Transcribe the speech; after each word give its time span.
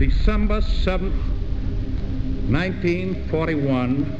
December 0.00 0.60
7th, 0.62 1.12
1941, 2.48 4.16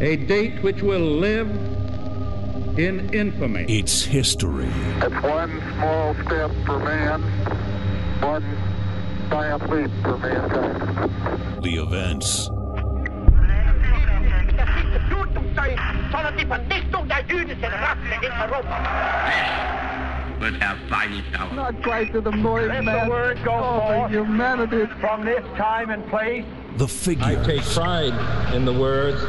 a 0.00 0.16
date 0.16 0.60
which 0.64 0.82
will 0.82 0.98
live 0.98 1.48
in 2.76 3.08
infamy. 3.14 3.64
It's 3.68 4.02
history. 4.02 4.68
It's 4.96 5.22
one 5.22 5.62
small 5.76 6.14
step 6.26 6.50
for 6.66 6.80
man, 6.80 7.22
one 8.20 8.42
giant 9.30 9.70
leap 9.70 9.92
for 10.02 10.18
mankind. 10.18 11.62
The 11.62 11.76
events, 11.76 12.50
soll 16.90 17.06
der 17.06 17.22
jüdischen 17.28 17.70
in 18.22 18.32
Europa. 18.32 19.87
Wird 20.40 20.54
Herr 20.60 20.76
Weinstauer. 20.88 21.54
Not 21.54 21.82
quite 21.82 22.12
to 22.12 22.20
the 22.20 22.30
moist 22.32 22.68
Let 22.68 22.84
man 22.84 23.04
the 23.04 23.10
word 23.10 23.38
go 23.44 23.52
oh, 23.52 23.80
of 23.80 23.82
forth. 23.82 24.10
humanity. 24.10 24.86
From 25.00 25.24
this 25.24 25.44
time 25.56 25.90
and 25.90 26.06
place, 26.08 26.44
the 26.76 26.84
I 26.84 26.88
figure, 26.88 27.44
take 27.44 27.62
pride 27.62 28.14
in 28.54 28.64
the 28.64 28.72
words, 28.72 29.20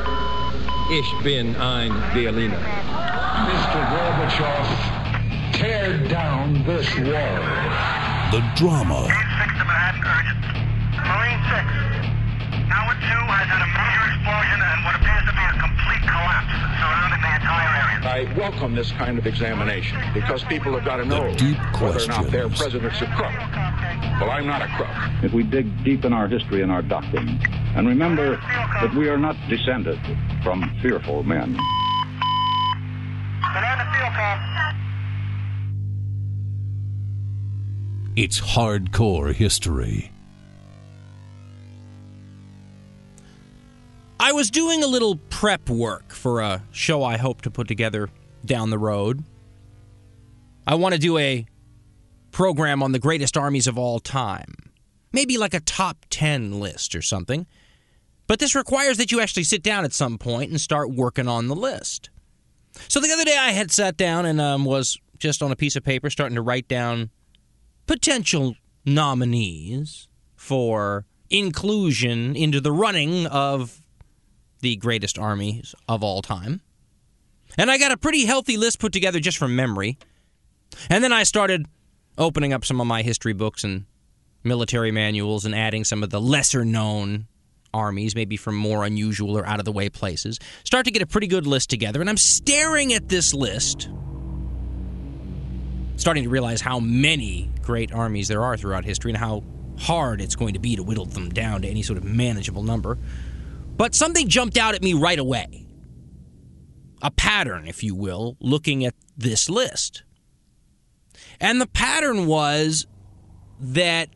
Ich 0.91 1.23
bin 1.23 1.55
ein 1.58 1.91
Berliner. 2.14 2.58
Mr. 2.58 3.80
Gorbachev, 3.91 4.67
tear 5.53 5.98
down 6.08 6.64
this 6.66 6.90
wall. 6.98 7.44
the 8.31 8.41
drama, 8.55 9.03
6 9.05 9.14
to 9.14 9.66
Manhattan, 9.66 10.02
urgent. 10.05 10.44
Marine 11.05 11.41
6. 12.02 12.09
Tower 12.70 12.94
2 12.94 13.02
has 13.02 13.50
had 13.50 13.66
a 13.66 13.70
major 13.73 14.04
explosion 14.14 14.59
and 14.62 14.80
what 14.86 14.94
appears 14.94 15.26
to 15.26 15.34
be 15.34 15.41
a 15.41 15.54
complete 15.58 16.04
collapse 16.05 16.54
surrounding 16.78 17.18
the 17.18 17.34
entire 17.34 17.72
area. 17.82 17.98
I 18.05 18.38
welcome 18.38 18.76
this 18.76 18.92
kind 18.92 19.18
of 19.18 19.26
examination 19.26 19.98
because 20.14 20.44
people 20.44 20.73
have 20.73 20.86
got 20.86 20.98
to 20.98 21.05
know 21.05 21.34
deep 21.36 21.58
whether 21.82 22.04
or 22.04 22.05
not 22.05 22.30
their 22.30 22.48
president's 22.48 23.02
a 23.02 23.08
crook. 23.08 23.34
Well, 24.22 24.30
I'm 24.30 24.45
not 24.45 24.62
a 24.62 24.68
crook. 24.78 24.94
if 25.23 25.34
we 25.34 25.42
dig 25.42 25.66
deep 25.84 26.05
in 26.05 26.14
our 26.14 26.28
history 26.28 26.62
and 26.62 26.72
our 26.72 26.84
doctrine 26.84 27.40
and 27.75 27.88
remember 27.88 28.38
that 28.38 28.94
we 28.94 29.09
are 29.09 29.17
not 29.17 29.36
descended 29.50 30.00
from 30.44 30.70
fearful 30.81 31.23
men. 31.23 31.58
Command 33.42 33.81
field 33.97 34.14
com. 34.14 34.50
it's 38.16 38.40
hardcore 38.42 39.34
history. 39.34 40.12
Was 44.40 44.50
doing 44.50 44.82
a 44.82 44.88
little 44.88 45.18
prep 45.30 45.70
work 45.70 46.14
for 46.14 46.40
a 46.40 46.64
show 46.72 47.04
I 47.04 47.18
hope 47.18 47.42
to 47.42 47.52
put 47.52 47.68
together 47.68 48.08
down 48.46 48.70
the 48.70 48.78
road. 48.78 49.22
I 50.66 50.76
want 50.76 50.94
to 50.94 50.98
do 50.98 51.18
a 51.18 51.46
program 52.31 52.81
on 52.81 52.94
the 52.94 53.00
greatest 53.00 53.36
armies 53.36 53.68
of 53.68 53.78
all 53.78 54.00
time. 54.00 54.56
Maybe 55.12 55.38
like 55.38 55.54
a 55.54 55.59
top 55.59 56.06
10 56.09 56.58
list 56.58 56.96
or 56.96 57.02
something. 57.02 57.48
But 58.28 58.40
this 58.40 58.56
requires 58.56 58.96
that 58.96 59.12
you 59.12 59.20
actually 59.20 59.44
sit 59.44 59.62
down 59.62 59.84
at 59.84 59.92
some 59.92 60.18
point 60.18 60.52
and 60.52 60.62
start 60.62 60.90
working 60.90 61.28
on 61.28 61.50
the 61.50 61.56
list. 61.56 62.09
So 62.88 63.02
the 63.02 63.12
other 63.12 63.26
day 63.26 63.38
I 63.38 63.52
had 63.52 63.72
sat 63.72 63.98
down 63.98 64.26
and 64.26 64.40
um, 64.40 64.64
was 64.64 64.98
just 65.18 65.44
on 65.44 65.52
a 65.52 65.56
piece 65.58 65.76
of 65.76 65.84
paper 65.84 66.09
starting 66.09 66.36
to 66.36 66.42
write 66.42 66.70
down 66.70 67.09
potential 67.88 68.56
nominees 68.86 70.08
for 70.38 71.06
inclusion 71.30 72.38
into 72.38 72.62
the 72.62 72.72
running 72.72 73.26
of 73.26 73.81
the 74.62 74.76
greatest 74.76 75.18
armies 75.18 75.74
of 75.88 76.04
all 76.04 76.22
time. 76.22 76.62
And 77.58 77.72
I 77.72 77.78
got 77.78 77.92
a 77.92 77.98
pretty 77.98 78.26
healthy 78.26 78.58
list 78.58 78.80
put 78.80 78.94
together 78.94 79.20
just 79.20 79.38
from 79.38 79.56
memory. 79.56 79.98
And 80.90 81.04
then 81.04 81.14
I 81.14 81.24
started 81.24 81.66
opening 82.18 82.54
up 82.54 82.66
some 82.66 82.80
of 82.80 82.88
my 82.88 83.02
history 83.02 83.34
books 83.34 83.64
and 83.64 83.86
military 84.44 84.92
manuals 84.92 85.46
and 85.46 85.56
adding 85.56 85.84
some 85.84 86.04
of 86.04 86.10
the 86.10 86.22
lesser 86.22 86.64
known 86.64 87.28
armies, 87.74 88.16
maybe 88.16 88.38
from 88.38 88.56
more 88.56 88.84
unusual 88.84 89.38
or 89.38 89.46
out 89.46 89.60
of 89.60 89.66
the 89.66 89.72
way 89.72 89.90
places. 89.90 90.40
Start 90.64 90.86
to 90.86 90.92
get 90.92 91.02
a 91.02 91.08
pretty 91.08 91.28
good 91.28 91.48
list 91.48 91.69
together. 91.69 92.02
And 92.02 92.09
I'm 92.09 92.18
staring 92.18 92.94
at 92.94 93.09
this 93.09 93.34
list, 93.34 93.90
starting 95.98 96.24
to 96.24 96.30
realize 96.30 96.62
how 96.62 96.80
many 96.80 97.50
great 97.62 97.92
armies 97.94 98.28
there 98.28 98.44
are 98.44 98.58
throughout 98.58 98.86
history 98.86 99.12
and 99.12 99.18
how 99.18 99.44
hard 99.78 100.22
it's 100.22 100.36
going 100.36 100.53
to 100.53 100.59
be 100.59 100.75
to 100.75 100.84
whittle 100.84 101.06
them 101.06 101.30
down 101.30 101.62
to 101.62 101.68
any 101.68 101.81
sort 101.81 101.98
of 101.98 102.03
manageable 102.03 102.64
number. 102.64 102.98
But 103.79 103.95
something 103.95 104.28
jumped 104.28 104.57
out 104.57 104.75
at 104.75 104.84
me 104.84 104.94
right 104.94 105.17
away. 105.17 105.66
A 107.01 107.09
pattern, 107.09 107.66
if 107.66 107.81
you 107.81 107.95
will, 107.95 108.35
looking 108.41 108.84
at 108.84 108.94
this 109.16 109.50
list. 109.50 110.03
And 111.40 111.62
the 111.62 111.66
pattern 111.66 112.28
was 112.28 112.88
that 113.62 114.09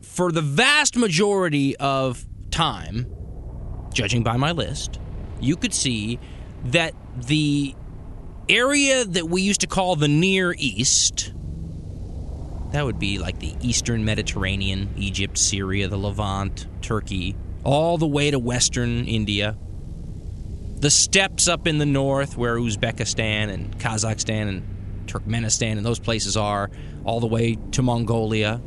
for 0.00 0.30
the 0.30 0.42
vast 0.42 0.96
majority 0.96 1.76
of 1.78 2.24
time, 2.52 3.12
judging 3.92 4.22
by 4.22 4.36
my 4.36 4.52
list, 4.52 5.00
you 5.40 5.56
could 5.56 5.74
see 5.74 6.20
that 6.66 6.94
the 7.16 7.74
area 8.48 9.04
that 9.04 9.28
we 9.28 9.42
used 9.42 9.62
to 9.62 9.66
call 9.66 9.96
the 9.96 10.06
Near 10.06 10.54
East, 10.56 11.32
that 12.70 12.84
would 12.84 13.00
be 13.00 13.18
like 13.18 13.40
the 13.40 13.56
Eastern 13.60 14.04
Mediterranean, 14.04 14.94
Egypt, 14.96 15.36
Syria, 15.36 15.88
the 15.88 15.98
Levant, 15.98 16.68
Turkey, 16.80 17.34
all 17.64 17.98
the 17.98 18.06
way 18.06 18.30
to 18.30 18.38
Western 18.38 19.06
India, 19.06 19.56
the 20.76 20.90
steppes 20.90 21.48
up 21.48 21.66
in 21.66 21.78
the 21.78 21.86
north 21.86 22.36
where 22.36 22.56
Uzbekistan 22.56 23.52
and 23.52 23.78
Kazakhstan 23.78 24.48
and 24.48 25.06
Turkmenistan 25.06 25.72
and 25.72 25.84
those 25.84 25.98
places 25.98 26.36
are, 26.36 26.70
all 27.04 27.20
the 27.20 27.26
way 27.26 27.56
to 27.72 27.82
Mongolia, 27.82 28.60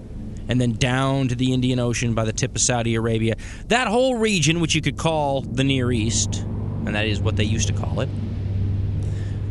and 0.49 0.59
then 0.59 0.73
down 0.73 1.27
to 1.27 1.35
the 1.35 1.53
Indian 1.53 1.79
Ocean 1.79 2.13
by 2.13 2.23
the 2.23 2.33
tip 2.33 2.55
of 2.55 2.61
Saudi 2.61 2.95
Arabia. 2.95 3.35
That 3.67 3.87
whole 3.87 4.15
region, 4.15 4.59
which 4.59 4.73
you 4.73 4.81
could 4.81 4.97
call 4.97 5.41
the 5.41 5.63
Near 5.63 5.91
East, 5.91 6.35
and 6.35 6.95
that 6.95 7.05
is 7.05 7.19
what 7.19 7.35
they 7.35 7.43
used 7.43 7.67
to 7.67 7.73
call 7.73 7.99
it, 7.99 8.09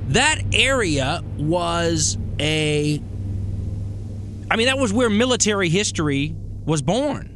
that 0.09 0.41
area 0.53 1.23
was 1.37 2.17
a. 2.39 3.01
I 4.49 4.57
mean, 4.57 4.67
that 4.67 4.78
was 4.78 4.93
where 4.93 5.11
military 5.11 5.69
history 5.69 6.34
was 6.65 6.81
born. 6.81 7.35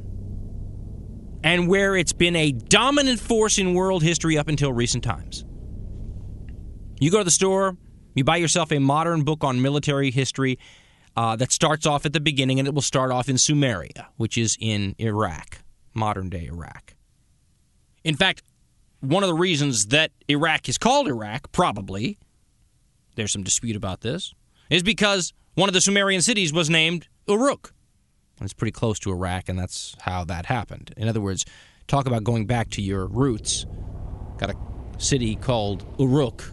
And 1.42 1.68
where 1.68 1.96
it's 1.96 2.12
been 2.12 2.36
a 2.36 2.52
dominant 2.52 3.20
force 3.20 3.58
in 3.58 3.74
world 3.74 4.02
history 4.02 4.36
up 4.36 4.48
until 4.48 4.72
recent 4.72 5.02
times. 5.02 5.44
You 7.00 7.10
go 7.10 7.18
to 7.18 7.24
the 7.24 7.30
store, 7.30 7.76
you 8.14 8.24
buy 8.24 8.36
yourself 8.36 8.72
a 8.72 8.78
modern 8.78 9.22
book 9.22 9.42
on 9.42 9.62
military 9.62 10.10
history 10.10 10.58
uh, 11.16 11.36
that 11.36 11.50
starts 11.50 11.86
off 11.86 12.04
at 12.04 12.12
the 12.12 12.20
beginning, 12.20 12.58
and 12.58 12.68
it 12.68 12.74
will 12.74 12.82
start 12.82 13.10
off 13.10 13.28
in 13.28 13.36
Sumeria, 13.36 14.06
which 14.16 14.36
is 14.36 14.56
in 14.60 14.94
Iraq, 14.98 15.62
modern 15.94 16.28
day 16.28 16.46
Iraq. 16.46 16.94
In 18.04 18.16
fact, 18.16 18.42
one 19.00 19.22
of 19.22 19.28
the 19.28 19.34
reasons 19.34 19.86
that 19.86 20.12
Iraq 20.28 20.68
is 20.68 20.76
called 20.76 21.08
Iraq, 21.08 21.50
probably, 21.52 22.18
there's 23.16 23.32
some 23.32 23.42
dispute 23.42 23.76
about 23.76 24.02
this, 24.02 24.34
is 24.68 24.82
because 24.82 25.32
one 25.54 25.68
of 25.68 25.72
the 25.72 25.80
Sumerian 25.80 26.22
cities 26.22 26.52
was 26.52 26.70
named 26.70 27.08
Uruk. 27.26 27.72
It's 28.40 28.54
pretty 28.54 28.72
close 28.72 28.98
to 29.00 29.10
Iraq, 29.10 29.48
and 29.48 29.58
that's 29.58 29.94
how 30.00 30.24
that 30.24 30.46
happened. 30.46 30.94
In 30.96 31.08
other 31.08 31.20
words, 31.20 31.44
talk 31.86 32.06
about 32.06 32.24
going 32.24 32.46
back 32.46 32.70
to 32.70 32.82
your 32.82 33.06
roots. 33.06 33.66
Got 34.38 34.50
a 34.50 34.56
city 34.98 35.36
called 35.36 35.84
Uruk 35.98 36.44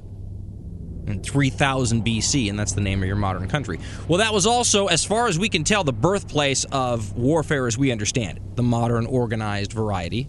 in 1.07 1.21
3000 1.23 2.05
BC, 2.05 2.49
and 2.49 2.59
that's 2.59 2.73
the 2.73 2.81
name 2.81 3.01
of 3.01 3.07
your 3.07 3.15
modern 3.15 3.47
country. 3.47 3.79
Well, 4.07 4.19
that 4.19 4.33
was 4.33 4.45
also, 4.45 4.87
as 4.87 5.05
far 5.05 5.27
as 5.27 5.39
we 5.39 5.47
can 5.47 5.63
tell, 5.63 5.85
the 5.85 5.93
birthplace 5.93 6.65
of 6.65 7.15
warfare 7.15 7.67
as 7.67 7.77
we 7.77 7.91
understand 7.91 8.37
it, 8.37 8.55
the 8.57 8.63
modern 8.63 9.05
organized 9.05 9.71
variety. 9.71 10.27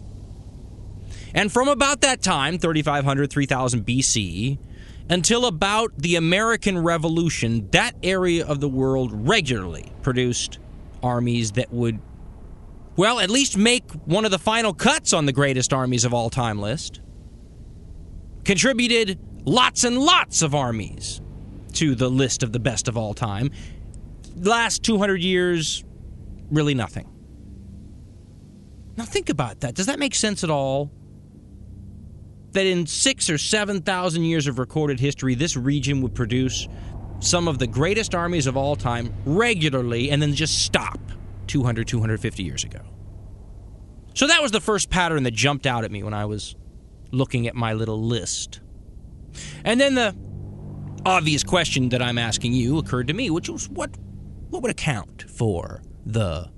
And 1.35 1.51
from 1.53 1.69
about 1.69 2.03
that 2.03 2.23
time, 2.23 2.59
3500, 2.59 3.31
3000 3.31 3.85
BC, 3.85 4.59
until 5.11 5.47
about 5.47 5.93
the 5.99 6.17
American 6.17 6.79
Revolution, 6.79 7.69
that 7.71 7.95
area 8.03 8.47
of 8.47 8.61
the 8.61 8.69
world 8.69 9.11
regularly 9.29 9.93
produced 10.03 10.59
armies 11.03 11.53
that 11.53 11.73
would, 11.73 12.01
well, 12.97 13.21
at 13.21 13.31
least 13.31 13.57
make 13.57 13.91
one 14.05 14.25
of 14.25 14.31
the 14.31 14.39
final 14.39 14.73
cuts 14.73 15.13
on 15.13 15.27
the 15.27 15.33
greatest 15.33 15.73
armies 15.73 16.05
of 16.05 16.15
all 16.15 16.31
time 16.31 16.59
list. 16.61 17.01
Contributed 18.45 19.19
lots 19.45 19.85
and 19.85 19.99
lots 19.99 20.43
of 20.43 20.55
armies 20.55 21.21
to 21.75 21.95
the 21.95 22.09
list 22.09 22.43
of 22.43 22.53
the 22.53 22.59
best 22.59 22.89
of 22.89 22.97
all 22.97 23.15
time. 23.15 23.51
Last 24.37 24.83
200 24.83 25.23
years, 25.23 25.85
really 26.51 26.75
nothing. 26.75 27.09
Now 28.97 29.05
think 29.05 29.29
about 29.29 29.61
that. 29.61 29.75
Does 29.75 29.87
that 29.87 29.99
make 29.99 30.15
sense 30.15 30.43
at 30.43 30.51
all? 30.51 30.91
That 32.53 32.67
in 32.67 32.87
six 32.87 33.31
or 33.31 33.39
7,000 33.39 34.25
years 34.25 34.47
of 34.47 34.59
recorded 34.59 34.99
history, 34.99 35.35
this 35.35 35.57
region 35.57 36.01
would 36.01 36.15
produce 36.15 36.67
some 37.21 37.49
of 37.49 37.59
the 37.59 37.67
greatest 37.67 38.15
armies 38.15 38.47
of 38.47 38.57
all 38.57 38.77
time 38.77 39.13
regularly 39.25 40.11
and 40.11 40.23
then 40.23 40.35
just 40.35 40.63
stop 40.63 41.01
200, 41.47 41.87
250 41.87 42.43
years 42.43 42.65
ago. 42.65 42.81
So 44.15 44.27
that 44.27 44.43
was 44.43 44.51
the 44.51 44.61
first 44.61 44.91
pattern 44.91 45.23
that 45.25 45.33
jumped 45.33 45.67
out 45.67 45.85
at 45.85 45.91
me 45.91 46.03
when 46.03 46.15
I 46.15 46.25
was 46.25 46.57
looking 47.11 47.47
at 47.47 47.55
my 47.55 47.73
little 47.73 48.03
list. 48.03 48.61
And 49.65 49.81
then 49.81 49.95
the 49.95 50.15
obvious 51.07 51.45
question 51.45 51.89
that 51.91 52.03
I'm 52.03 52.19
asking 52.19 52.53
you 52.53 52.79
occurred 52.79 53.09
to 53.09 53.15
me, 53.15 53.31
which 53.31 53.49
was 53.49 53.69
what 53.69 53.91
what 54.51 54.63
would 54.63 54.71
account 54.71 55.25
for 55.29 55.83
the 56.07 56.51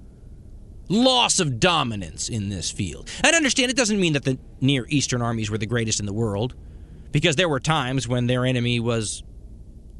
loss 0.88 1.40
of 1.40 1.60
dominance 1.60 2.28
in 2.28 2.48
this 2.48 2.70
field. 2.70 3.08
And 3.22 3.34
understand 3.34 3.70
it 3.70 3.76
doesn't 3.76 4.00
mean 4.00 4.12
that 4.14 4.24
the 4.24 4.38
Near 4.60 4.86
Eastern 4.88 5.22
armies 5.22 5.50
were 5.50 5.58
the 5.58 5.66
greatest 5.66 6.00
in 6.00 6.06
the 6.06 6.12
world, 6.12 6.54
because 7.12 7.36
there 7.36 7.48
were 7.48 7.60
times 7.60 8.06
when 8.08 8.26
their 8.26 8.44
enemy 8.44 8.80
was 8.80 9.22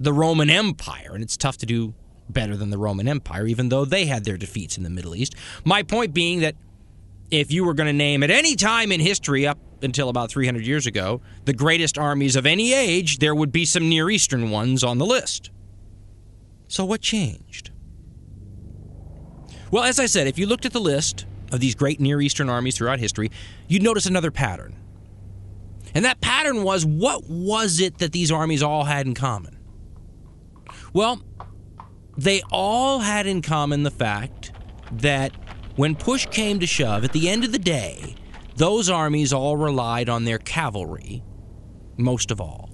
the 0.00 0.12
Roman 0.14 0.49
Empire, 0.49 1.11
and 1.12 1.23
it's 1.23 1.37
tough 1.37 1.58
to 1.58 1.67
do 1.67 1.94
better 2.29 2.56
than 2.56 2.70
the 2.70 2.79
Roman 2.79 3.06
Empire, 3.06 3.47
even 3.47 3.69
though 3.69 3.85
they 3.85 4.06
had 4.06 4.25
their 4.25 4.38
defeats 4.38 4.76
in 4.79 4.82
the 4.82 4.91
Middle 4.91 5.14
East. 5.14 5.35
My 5.64 5.82
point 5.82 6.14
being 6.14 6.41
that 6.41 6.56
if 7.31 7.52
you 7.52 7.64
were 7.64 7.75
going 7.75 7.87
to 7.87 7.93
name 7.93 8.23
at 8.23 8.31
any 8.31 8.56
time 8.56 8.91
in 8.91 9.00
history 9.00 9.47
up 9.47 9.58
until 9.82 10.08
about 10.08 10.31
300 10.31 10.67
years 10.67 10.87
ago 10.87 11.20
the 11.44 11.52
greatest 11.52 11.99
armies 11.99 12.35
of 12.35 12.47
any 12.47 12.73
age, 12.73 13.19
there 13.19 13.35
would 13.35 13.52
be 13.52 13.64
some 13.64 13.88
Near 13.88 14.11
Eastern 14.11 14.50
ones 14.50 14.82
on 14.82 14.99
the 14.99 15.06
list. 15.06 15.50
So, 16.67 16.85
what 16.85 17.02
changed? 17.02 17.70
Well, 19.70 19.85
as 19.85 20.00
I 20.00 20.06
said, 20.06 20.26
if 20.26 20.38
you 20.38 20.47
looked 20.47 20.67
at 20.67 20.73
the 20.73 20.81
list 20.81 21.26
of 21.52 21.61
these 21.61 21.75
great 21.75 22.00
Near 22.00 22.20
Eastern 22.20 22.49
armies 22.49 22.76
throughout 22.76 23.00
history, 23.00 23.31
you'd 23.69 23.82
notice 23.82 24.06
another 24.06 24.31
pattern. 24.31 24.76
And 25.94 26.05
that 26.05 26.20
pattern 26.20 26.62
was 26.62 26.87
what 26.87 27.29
was 27.29 27.81
it 27.81 27.99
that 27.99 28.12
these 28.12 28.32
armies 28.32 28.62
all 28.62 28.85
had 28.85 29.06
in 29.06 29.14
common? 29.14 29.59
Well, 30.92 31.22
they 32.16 32.42
all 32.50 32.98
had 32.98 33.26
in 33.26 33.42
common 33.42 33.82
the 33.82 33.90
fact 33.90 34.52
that 34.92 35.32
when 35.76 35.94
push 35.94 36.26
came 36.26 36.60
to 36.60 36.66
shove, 36.66 37.04
at 37.04 37.12
the 37.12 37.28
end 37.28 37.44
of 37.44 37.52
the 37.52 37.58
day, 37.58 38.16
those 38.56 38.90
armies 38.90 39.32
all 39.32 39.56
relied 39.56 40.08
on 40.08 40.25
their 40.25 40.38
cavalry, 40.38 41.22
most 41.96 42.31
of 42.31 42.40
all. 42.40 42.70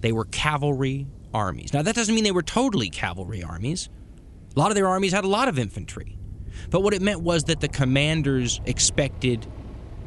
They 0.00 0.12
were 0.12 0.26
cavalry 0.26 1.06
armies. 1.34 1.72
Now, 1.72 1.82
that 1.82 1.94
doesn't 1.94 2.14
mean 2.14 2.24
they 2.24 2.30
were 2.30 2.42
totally 2.42 2.88
cavalry 2.88 3.42
armies. 3.42 3.88
A 4.54 4.58
lot 4.58 4.70
of 4.70 4.76
their 4.76 4.86
armies 4.86 5.12
had 5.12 5.24
a 5.24 5.28
lot 5.28 5.48
of 5.48 5.58
infantry. 5.58 6.16
But 6.70 6.82
what 6.82 6.94
it 6.94 7.02
meant 7.02 7.20
was 7.20 7.44
that 7.44 7.60
the 7.60 7.68
commanders 7.68 8.60
expected 8.64 9.46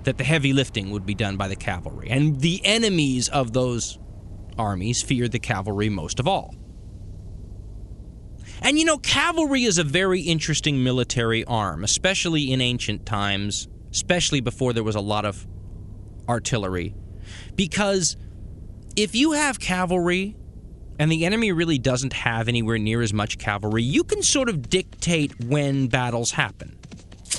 that 0.04 0.18
the 0.18 0.24
heavy 0.24 0.54
lifting 0.54 0.90
would 0.92 1.06
be 1.06 1.14
done 1.14 1.38
by 1.38 1.48
the 1.48 1.56
cavalry. 1.56 2.10
And 2.10 2.40
the 2.40 2.62
enemies 2.64 3.30
of 3.30 3.54
those 3.54 4.00
armies 4.58 5.02
feared 5.02 5.32
the 5.32 5.40
cavalry 5.40 5.90
most 5.90 6.20
of 6.20 6.28
all. 6.28 6.56
And 8.62 8.78
you 8.78 8.86
know, 8.86 8.98
cavalry 8.98 9.64
is 9.64 9.78
a 9.78 9.84
very 9.84 10.22
interesting 10.22 10.84
military 10.84 11.46
arm, 11.46 11.84
especially 11.84 12.52
in 12.52 12.62
ancient 12.62 13.06
times, 13.06 13.68
especially 13.92 14.42
before 14.42 14.74
there 14.74 14.84
was 14.84 14.96
a 14.96 15.02
lot 15.02 15.26
of 15.26 15.48
artillery. 16.28 16.94
Because 17.56 18.18
if 18.96 19.16
you 19.16 19.32
have 19.32 19.60
cavalry 19.60 20.36
and 21.00 21.12
the 21.12 21.26
enemy 21.26 21.52
really 21.54 21.78
doesn't 21.78 22.12
have 22.14 22.50
anywhere 22.50 22.78
near 22.78 23.02
as 23.02 23.14
much 23.14 23.38
cavalry, 23.38 23.84
you 23.84 24.04
can 24.04 24.22
sort 24.22 24.50
of 24.50 24.70
dictate 24.70 25.46
when 25.46 25.88
battles 25.88 26.32
happen. 26.32 26.78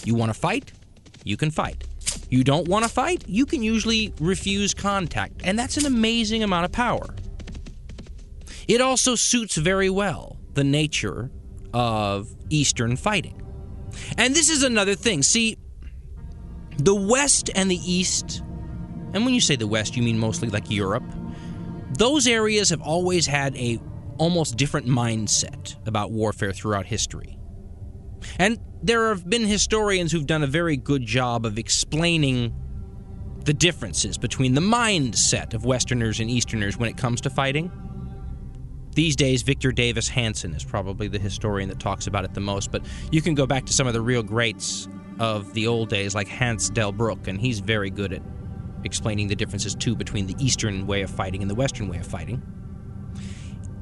You 0.05 0.15
want 0.15 0.33
to 0.33 0.39
fight? 0.39 0.73
You 1.25 1.37
can 1.37 1.51
fight. 1.51 1.85
You 2.31 2.45
don't 2.45 2.67
want 2.67 2.85
to 2.85 2.91
fight? 2.91 3.25
You 3.29 3.45
can 3.45 3.63
usually 3.63 4.15
refuse 4.21 4.73
contact, 4.73 5.43
and 5.45 5.59
that's 5.59 5.77
an 5.77 5.85
amazing 5.85 6.43
amount 6.43 6.65
of 6.65 6.73
power. 6.73 7.15
It 8.67 8.81
also 8.81 9.15
suits 9.15 9.57
very 9.57 9.91
well 9.91 10.40
the 10.55 10.65
nature 10.65 11.31
of 11.73 12.35
Eastern 12.49 12.97
fighting. 12.97 13.43
And 14.17 14.35
this 14.35 14.51
is 14.51 14.63
another 14.63 14.95
thing. 14.95 15.23
See, 15.23 15.57
the 16.79 16.95
West 16.95 17.51
and 17.55 17.71
the 17.71 17.81
East, 17.85 18.43
and 19.13 19.25
when 19.25 19.35
you 19.35 19.41
say 19.41 19.57
the 19.57 19.67
West, 19.67 19.97
you 19.97 20.03
mean 20.03 20.19
mostly 20.19 20.49
like 20.49 20.71
Europe, 20.71 21.05
those 21.99 22.27
areas 22.27 22.71
have 22.71 22.81
always 22.81 23.27
had 23.27 23.57
a 23.57 23.81
almost 24.19 24.57
different 24.57 24.87
mindset 24.87 25.77
about 25.87 26.13
warfare 26.13 26.53
throughout 26.53 26.87
history. 26.87 27.39
And 28.39 28.59
there 28.83 29.09
have 29.09 29.29
been 29.29 29.45
historians 29.47 30.13
who've 30.13 30.27
done 30.27 30.43
a 30.43 30.47
very 30.47 30.77
good 30.77 31.05
job 31.07 31.47
of 31.47 31.59
explaining 31.59 32.55
the 33.45 33.55
differences 33.55 34.19
between 34.19 34.55
the 34.55 34.61
mindset 34.61 35.55
of 35.55 35.65
Westerners 35.65 36.21
and 36.21 36.31
Easterners 36.31 36.77
when 36.77 36.89
it 36.89 36.97
comes 36.97 37.23
to 37.23 37.31
fighting. 37.31 37.71
These 39.01 39.17
days, 39.17 39.41
Victor 39.41 39.73
Davis 39.73 40.11
Hanson 40.11 40.53
is 40.53 40.63
probably 40.63 41.09
the 41.09 41.19
historian 41.19 41.71
that 41.71 41.79
talks 41.79 42.07
about 42.07 42.27
it 42.27 42.35
the 42.35 42.41
most, 42.41 42.71
but 42.71 42.85
you 43.11 43.23
can 43.23 43.35
go 43.35 43.47
back 43.47 43.65
to 43.65 43.73
some 43.73 43.87
of 43.87 43.95
the 43.95 44.01
real 44.03 44.23
greats 44.23 44.89
of 45.19 45.55
the 45.55 45.69
old 45.69 45.89
days, 45.89 46.15
like 46.15 46.29
Hans 46.29 46.71
Delbrück, 46.71 47.27
and 47.27 47.41
he's 47.41 47.61
very 47.61 47.89
good 47.89 48.13
at 48.13 48.21
explaining 48.85 49.29
the 49.29 49.35
differences 49.35 49.75
too 49.75 49.97
between 49.97 50.27
the 50.27 50.35
Eastern 50.39 50.87
way 50.87 51.01
of 51.01 51.09
fighting 51.09 51.41
and 51.41 51.51
the 51.51 51.55
Western 51.55 51.89
way 51.89 51.97
of 51.97 52.07
fighting. 52.07 52.43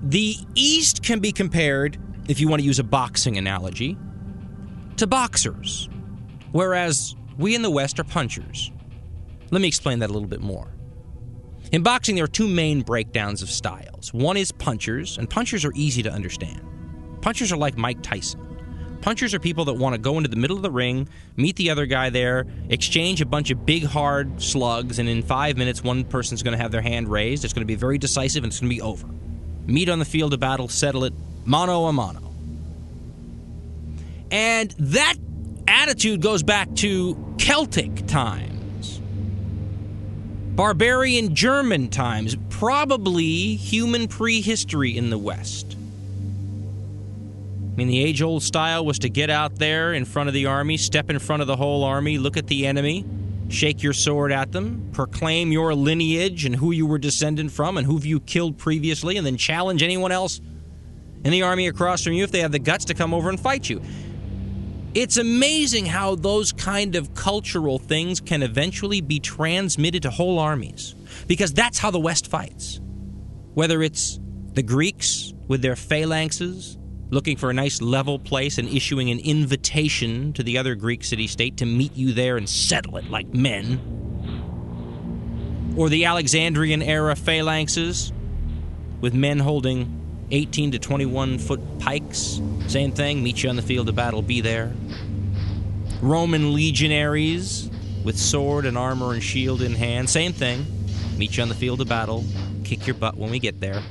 The 0.05 0.37
East 0.55 1.03
can 1.03 1.19
be 1.19 1.32
compared, 1.32 1.99
if 2.29 2.38
you 2.38 2.47
want 2.47 2.61
to 2.61 2.64
use 2.64 2.79
a 2.79 2.85
boxing 2.85 3.37
analogy, 3.38 3.99
to 4.99 5.09
boxers, 5.09 5.88
whereas 6.53 7.17
we 7.37 7.56
in 7.56 7.62
the 7.62 7.71
West 7.71 7.99
are 7.99 8.05
punchers. 8.05 8.71
Let 9.50 9.62
me 9.62 9.67
explain 9.67 9.99
that 9.99 10.11
a 10.11 10.12
little 10.12 10.29
bit 10.29 10.43
more. 10.43 10.77
In 11.70 11.82
boxing, 11.82 12.15
there 12.15 12.25
are 12.25 12.29
two 12.29 12.49
main 12.49 12.81
breakdowns 12.82 13.43
of 13.43 13.50
styles. 13.50 14.12
One 14.15 14.37
is 14.37 14.53
punchers, 14.53 15.19
and 15.19 15.29
punchers 15.29 15.65
are 15.65 15.73
easy 15.75 16.03
to 16.03 16.11
understand. 16.11 16.62
Punchers 17.20 17.53
are 17.53 17.59
like 17.59 17.76
Mike 17.76 18.03
Tyson. 18.03 18.41
Punchers 19.03 19.35
are 19.35 19.38
people 19.38 19.67
that 19.67 19.75
want 19.75 19.94
to 19.94 20.00
go 20.00 20.17
into 20.17 20.29
the 20.29 20.37
middle 20.37 20.56
of 20.56 20.62
the 20.62 20.70
ring, 20.70 21.09
meet 21.37 21.56
the 21.56 21.70
other 21.70 21.87
guy 21.87 22.11
there, 22.11 22.47
exchange 22.69 23.20
a 23.20 23.26
bunch 23.26 23.50
of 23.50 23.65
big, 23.65 23.85
hard 23.85 24.43
slugs, 24.43 24.99
and 24.99 25.09
in 25.09 25.23
five 25.23 25.56
minutes, 25.56 25.85
one 25.85 26.05
person's 26.05 26.43
going 26.43 26.56
to 26.56 26.62
have 26.62 26.73
their 26.73 26.82
hand 26.82 27.09
raised. 27.09 27.44
It's 27.44 27.53
going 27.53 27.62
to 27.62 27.67
be 27.67 27.76
very 27.76 27.99
decisive 27.99 28.44
and 28.44 28.50
it's 28.50 28.61
going 28.61 28.71
to 28.71 28.75
be 28.75 28.82
over. 28.82 29.06
Meet 29.67 29.88
on 29.88 29.99
the 29.99 30.05
field 30.05 30.32
of 30.32 30.41
battle, 30.41 30.69
settle 30.69 31.05
it, 31.05 31.12
mano 31.44 31.85
a 31.85 31.93
mano. 31.93 32.35
And 34.31 34.71
that 34.79 35.14
attitude 35.69 36.21
goes 36.21 36.43
back 36.43 36.75
to 36.76 37.35
Celtic 37.38 38.06
times, 38.06 38.57
barbarian 40.58 41.37
German 41.37 41.88
times, 41.88 42.37
probably 42.50 43.55
human 43.55 44.08
prehistory 44.08 44.96
in 44.96 45.08
the 45.08 45.16
West. 45.16 45.76
I 47.62 47.76
mean, 47.76 47.87
the 47.87 48.02
age 48.02 48.22
old 48.22 48.43
style 48.43 48.84
was 48.84 48.99
to 48.99 49.08
get 49.08 49.31
out 49.31 49.55
there 49.60 49.94
in 49.94 50.05
front 50.05 50.26
of 50.26 50.34
the 50.34 50.46
army, 50.46 50.76
step 50.76 51.10
in 51.10 51.20
front 51.20 51.43
of 51.43 51.46
the 51.46 51.55
whole 51.55 51.84
army, 51.84 52.19
look 52.19 52.37
at 52.37 52.49
the 52.49 52.66
enemy, 52.66 53.05
shake 53.49 53.84
your 53.84 53.93
sword 53.93 54.32
at 54.32 54.50
them, 54.50 54.90
proclaim 54.93 55.52
your 55.52 55.76
lineage 55.76 56.44
and 56.44 56.56
who 56.56 56.72
you 56.72 56.87
were 56.87 56.99
descended 56.99 57.52
from 57.52 57.76
and 57.76 57.87
who 57.87 58.00
you 58.00 58.19
killed 58.19 58.58
previously, 58.58 59.16
and 59.16 59.25
then 59.25 59.37
challenge 59.37 59.84
anyone 59.84 60.11
else 60.11 60.40
in 61.25 61.31
the 61.31 61.43
army 61.43 61.69
across 61.69 62.02
from 62.02 62.14
you 62.14 62.25
if 62.25 62.32
they 62.32 62.40
have 62.40 62.50
the 62.50 62.58
guts 62.58 62.87
to 62.87 62.94
come 62.94 63.14
over 63.14 63.28
and 63.28 63.38
fight 63.38 63.70
you. 63.70 63.81
It's 64.99 65.17
amazing 65.17 65.87
how 65.87 66.17
those 66.17 66.50
kind 66.50 66.97
of 66.97 67.14
cultural 67.14 67.78
things 67.78 68.21
can 68.21 68.43
eventually 68.43 69.00
be 69.00 69.21
transmitted 69.21 70.02
to 70.02 70.11
whole 70.11 70.40
armies 70.40 70.97
because 71.28 71.52
that's 71.52 71.78
how 71.78 71.93
the 71.93 72.00
West 72.00 72.26
fights. 72.26 72.81
Whether 73.55 73.81
it's 73.81 74.19
the 74.55 74.62
Greeks 74.64 75.33
with 75.47 75.62
their 75.62 75.76
phalanxes 75.76 76.78
looking 77.11 77.37
for 77.37 77.49
a 77.49 77.55
nice 77.55 77.81
level 77.81 78.19
place 78.19 78.59
and 78.59 78.69
issuing 78.69 79.09
an 79.11 79.21
invitation 79.21 80.33
to 80.33 80.43
the 80.43 80.59
other 80.59 80.75
Greek 80.75 81.05
city 81.05 81.28
state 81.28 81.59
to 81.59 81.64
meet 81.64 81.95
you 81.95 82.12
there 82.12 82.37
and 82.37 82.49
settle 82.49 82.97
it 82.97 83.09
like 83.09 83.33
men. 83.33 83.81
Or 85.76 85.88
the 85.88 86.07
Alexandrian 86.07 86.83
era 86.83 87.14
phalanxes 87.14 88.11
with 89.00 89.14
men 89.14 89.38
holding 89.38 89.98
18 90.30 90.73
to 90.73 90.78
21 90.78 91.38
foot 91.38 91.61
pikes. 91.78 92.40
Same 92.66 92.92
thing, 92.92 93.23
meet 93.23 93.42
you 93.42 93.50
on 93.50 93.56
the 93.56 93.62
field 93.62 93.88
of 93.88 93.94
battle, 93.94 94.23
be 94.23 94.40
there. 94.40 94.73
Roman 96.00 96.54
legionaries 96.54 97.70
with 98.04 98.18
sword 98.18 98.66
and 98.66 98.78
armor 98.78 99.12
and 99.12 99.23
shield 99.23 99.62
in 99.62 99.75
hand. 99.75 100.08
Same 100.08 100.32
thing, 100.32 100.66
meet 101.16 101.37
you 101.37 101.42
on 101.42 101.49
the 101.49 101.54
field 101.54 101.80
of 101.80 101.88
battle, 101.88 102.25
kick 102.64 102.87
your 102.87 102.94
butt 102.94 103.16
when 103.16 103.30
we 103.30 103.38
get 103.38 103.61
there. 103.61 103.82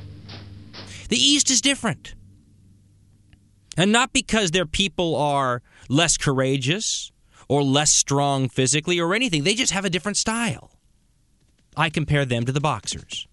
The 1.08 1.16
East 1.16 1.50
is 1.50 1.60
different. 1.60 2.14
And 3.76 3.92
not 3.92 4.12
because 4.12 4.50
their 4.50 4.66
people 4.66 5.14
are 5.16 5.62
less 5.88 6.16
courageous 6.16 7.12
or 7.48 7.62
less 7.62 7.92
strong 7.92 8.48
physically 8.48 9.00
or 9.00 9.14
anything, 9.14 9.44
they 9.44 9.54
just 9.54 9.72
have 9.72 9.84
a 9.84 9.90
different 9.90 10.16
style. 10.16 10.70
I 11.76 11.90
compare 11.90 12.24
them 12.24 12.44
to 12.44 12.52
the 12.52 12.60
boxers. 12.60 13.28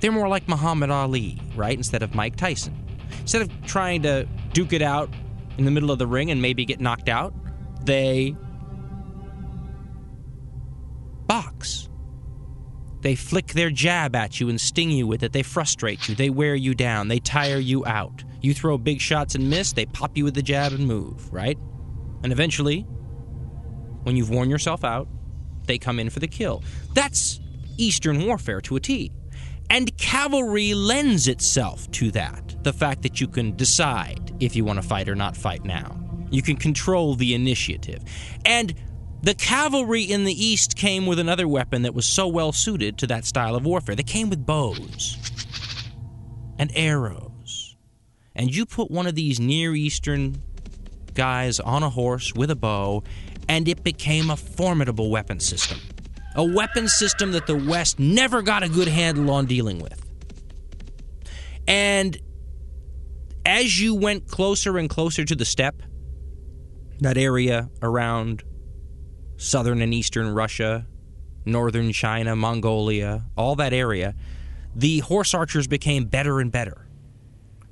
They're 0.00 0.12
more 0.12 0.28
like 0.28 0.48
Muhammad 0.48 0.90
Ali, 0.90 1.38
right? 1.54 1.76
Instead 1.76 2.02
of 2.02 2.14
Mike 2.14 2.36
Tyson. 2.36 2.74
Instead 3.20 3.42
of 3.42 3.66
trying 3.66 4.02
to 4.02 4.26
duke 4.52 4.72
it 4.72 4.82
out 4.82 5.10
in 5.58 5.64
the 5.64 5.70
middle 5.70 5.90
of 5.90 5.98
the 5.98 6.06
ring 6.06 6.30
and 6.30 6.40
maybe 6.40 6.64
get 6.64 6.80
knocked 6.80 7.08
out, 7.08 7.34
they 7.84 8.34
box. 11.26 11.88
They 13.02 13.14
flick 13.14 13.48
their 13.48 13.70
jab 13.70 14.14
at 14.14 14.40
you 14.40 14.48
and 14.48 14.60
sting 14.60 14.90
you 14.90 15.06
with 15.06 15.22
it. 15.22 15.32
They 15.32 15.42
frustrate 15.42 16.08
you. 16.08 16.14
They 16.14 16.30
wear 16.30 16.54
you 16.54 16.74
down. 16.74 17.08
They 17.08 17.18
tire 17.18 17.58
you 17.58 17.86
out. 17.86 18.24
You 18.42 18.54
throw 18.54 18.78
big 18.78 19.00
shots 19.00 19.34
and 19.34 19.48
miss, 19.50 19.72
they 19.72 19.86
pop 19.86 20.16
you 20.16 20.24
with 20.24 20.34
the 20.34 20.42
jab 20.42 20.72
and 20.72 20.86
move, 20.86 21.32
right? 21.32 21.58
And 22.22 22.32
eventually, 22.32 22.80
when 24.02 24.16
you've 24.16 24.30
worn 24.30 24.50
yourself 24.50 24.84
out, 24.84 25.08
they 25.66 25.78
come 25.78 25.98
in 25.98 26.10
for 26.10 26.20
the 26.20 26.28
kill. 26.28 26.62
That's 26.94 27.40
Eastern 27.76 28.24
warfare 28.24 28.60
to 28.62 28.76
a 28.76 28.80
T. 28.80 29.12
And 29.70 29.96
cavalry 29.96 30.74
lends 30.74 31.28
itself 31.28 31.90
to 31.92 32.10
that. 32.10 32.56
The 32.64 32.72
fact 32.72 33.02
that 33.02 33.20
you 33.20 33.28
can 33.28 33.54
decide 33.56 34.34
if 34.40 34.56
you 34.56 34.64
want 34.64 34.82
to 34.82 34.86
fight 34.86 35.08
or 35.08 35.14
not 35.14 35.36
fight 35.36 35.64
now. 35.64 35.96
You 36.30 36.42
can 36.42 36.56
control 36.56 37.14
the 37.14 37.34
initiative. 37.34 38.02
And 38.44 38.74
the 39.22 39.34
cavalry 39.34 40.02
in 40.02 40.24
the 40.24 40.32
East 40.32 40.76
came 40.76 41.06
with 41.06 41.18
another 41.18 41.46
weapon 41.46 41.82
that 41.82 41.94
was 41.94 42.04
so 42.04 42.26
well 42.26 42.52
suited 42.52 42.98
to 42.98 43.06
that 43.08 43.24
style 43.24 43.54
of 43.54 43.64
warfare. 43.64 43.94
They 43.94 44.02
came 44.02 44.28
with 44.28 44.44
bows 44.44 45.16
and 46.58 46.72
arrows. 46.74 47.76
And 48.34 48.54
you 48.54 48.66
put 48.66 48.90
one 48.90 49.06
of 49.06 49.14
these 49.14 49.38
Near 49.38 49.74
Eastern 49.74 50.42
guys 51.14 51.60
on 51.60 51.82
a 51.82 51.90
horse 51.90 52.32
with 52.34 52.50
a 52.50 52.56
bow, 52.56 53.02
and 53.48 53.68
it 53.68 53.84
became 53.84 54.30
a 54.30 54.36
formidable 54.36 55.10
weapon 55.10 55.40
system. 55.40 55.78
A 56.34 56.44
weapon 56.44 56.88
system 56.88 57.32
that 57.32 57.46
the 57.46 57.56
West 57.56 57.98
never 57.98 58.42
got 58.42 58.62
a 58.62 58.68
good 58.68 58.88
handle 58.88 59.30
on 59.30 59.46
dealing 59.46 59.80
with. 59.80 60.00
And 61.66 62.18
as 63.44 63.80
you 63.80 63.94
went 63.94 64.28
closer 64.28 64.78
and 64.78 64.88
closer 64.88 65.24
to 65.24 65.34
the 65.34 65.44
steppe, 65.44 65.82
that 67.00 67.16
area 67.16 67.70
around 67.82 68.42
southern 69.36 69.80
and 69.80 69.92
eastern 69.92 70.34
Russia, 70.34 70.86
northern 71.44 71.92
China, 71.92 72.36
Mongolia, 72.36 73.24
all 73.36 73.56
that 73.56 73.72
area, 73.72 74.14
the 74.74 75.00
horse 75.00 75.34
archers 75.34 75.66
became 75.66 76.04
better 76.04 76.40
and 76.40 76.52
better 76.52 76.86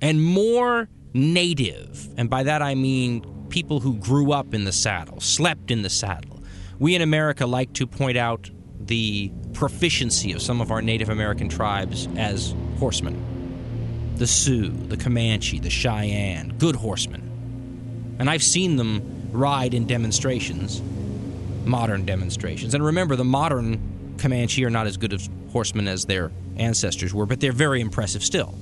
and 0.00 0.22
more 0.22 0.88
native. 1.14 2.08
And 2.16 2.28
by 2.30 2.42
that 2.44 2.62
I 2.62 2.74
mean 2.74 3.46
people 3.48 3.80
who 3.80 3.94
grew 3.96 4.32
up 4.32 4.54
in 4.54 4.64
the 4.64 4.72
saddle, 4.72 5.20
slept 5.20 5.70
in 5.70 5.82
the 5.82 5.90
saddle. 5.90 6.38
We 6.78 6.94
in 6.94 7.02
America 7.02 7.47
like 7.47 7.73
to 7.75 7.87
point 7.87 8.16
out 8.16 8.50
the 8.80 9.32
proficiency 9.52 10.32
of 10.32 10.40
some 10.40 10.61
of 10.61 10.70
our 10.70 10.80
Native 10.80 11.08
American 11.08 11.49
tribes 11.49 12.08
as 12.16 12.54
horsemen 12.78 13.25
the 14.18 14.26
Sioux, 14.26 14.68
the 14.70 14.97
Comanche, 14.97 15.61
the 15.61 15.70
Cheyenne, 15.70 16.54
good 16.58 16.75
horsemen. 16.75 18.16
And 18.18 18.28
I've 18.28 18.42
seen 18.42 18.75
them 18.75 19.30
ride 19.30 19.75
in 19.75 19.87
demonstrations, 19.87 20.82
modern 21.64 22.04
demonstrations. 22.04 22.75
And 22.75 22.85
remember, 22.85 23.14
the 23.14 23.25
modern 23.25 24.16
Comanche 24.18 24.64
are 24.64 24.70
not 24.70 24.88
as 24.88 24.97
good 24.97 25.12
as 25.12 25.30
horsemen 25.52 25.87
as 25.87 26.04
their 26.04 26.32
ancestors 26.56 27.14
were, 27.14 27.26
but 27.26 27.38
they're 27.38 27.52
very 27.52 27.80
impressive 27.80 28.25
still. 28.25 28.58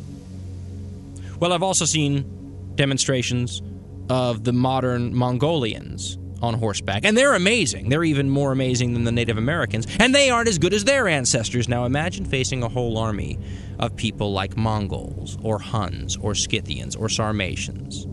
Well, 1.41 1.55
I've 1.55 1.63
also 1.63 1.87
seen 1.87 2.73
demonstrations 2.75 3.63
of 4.11 4.45
the 4.45 4.53
modern 4.53 5.15
Mongolians 5.15 6.19
on 6.43 6.55
horseback, 6.55 7.05
and 7.05 7.17
they're 7.17 7.35
amazing. 7.35 7.89
They're 7.89 8.05
even 8.05 8.31
more 8.31 8.53
amazing 8.53 8.93
than 8.93 9.05
the 9.05 9.13
Native 9.13 9.39
Americans, 9.39 9.87
and 9.99 10.15
they 10.15 10.31
aren't 10.31 10.49
as 10.49 10.59
good 10.59 10.75
as 10.75 10.85
their 10.85 11.09
ancestors. 11.09 11.69
Now 11.69 11.85
imagine 11.85 12.25
facing 12.25 12.63
a 12.63 12.69
whole 12.69 12.99
army 12.99 13.39
of 13.79 13.97
people 13.97 14.33
like 14.33 14.57
Mongols, 14.57 15.39
or 15.43 15.59
Huns, 15.59 16.17
or 16.17 16.35
Scythians, 16.35 16.97
or 16.97 17.09
Sarmatians. 17.09 18.07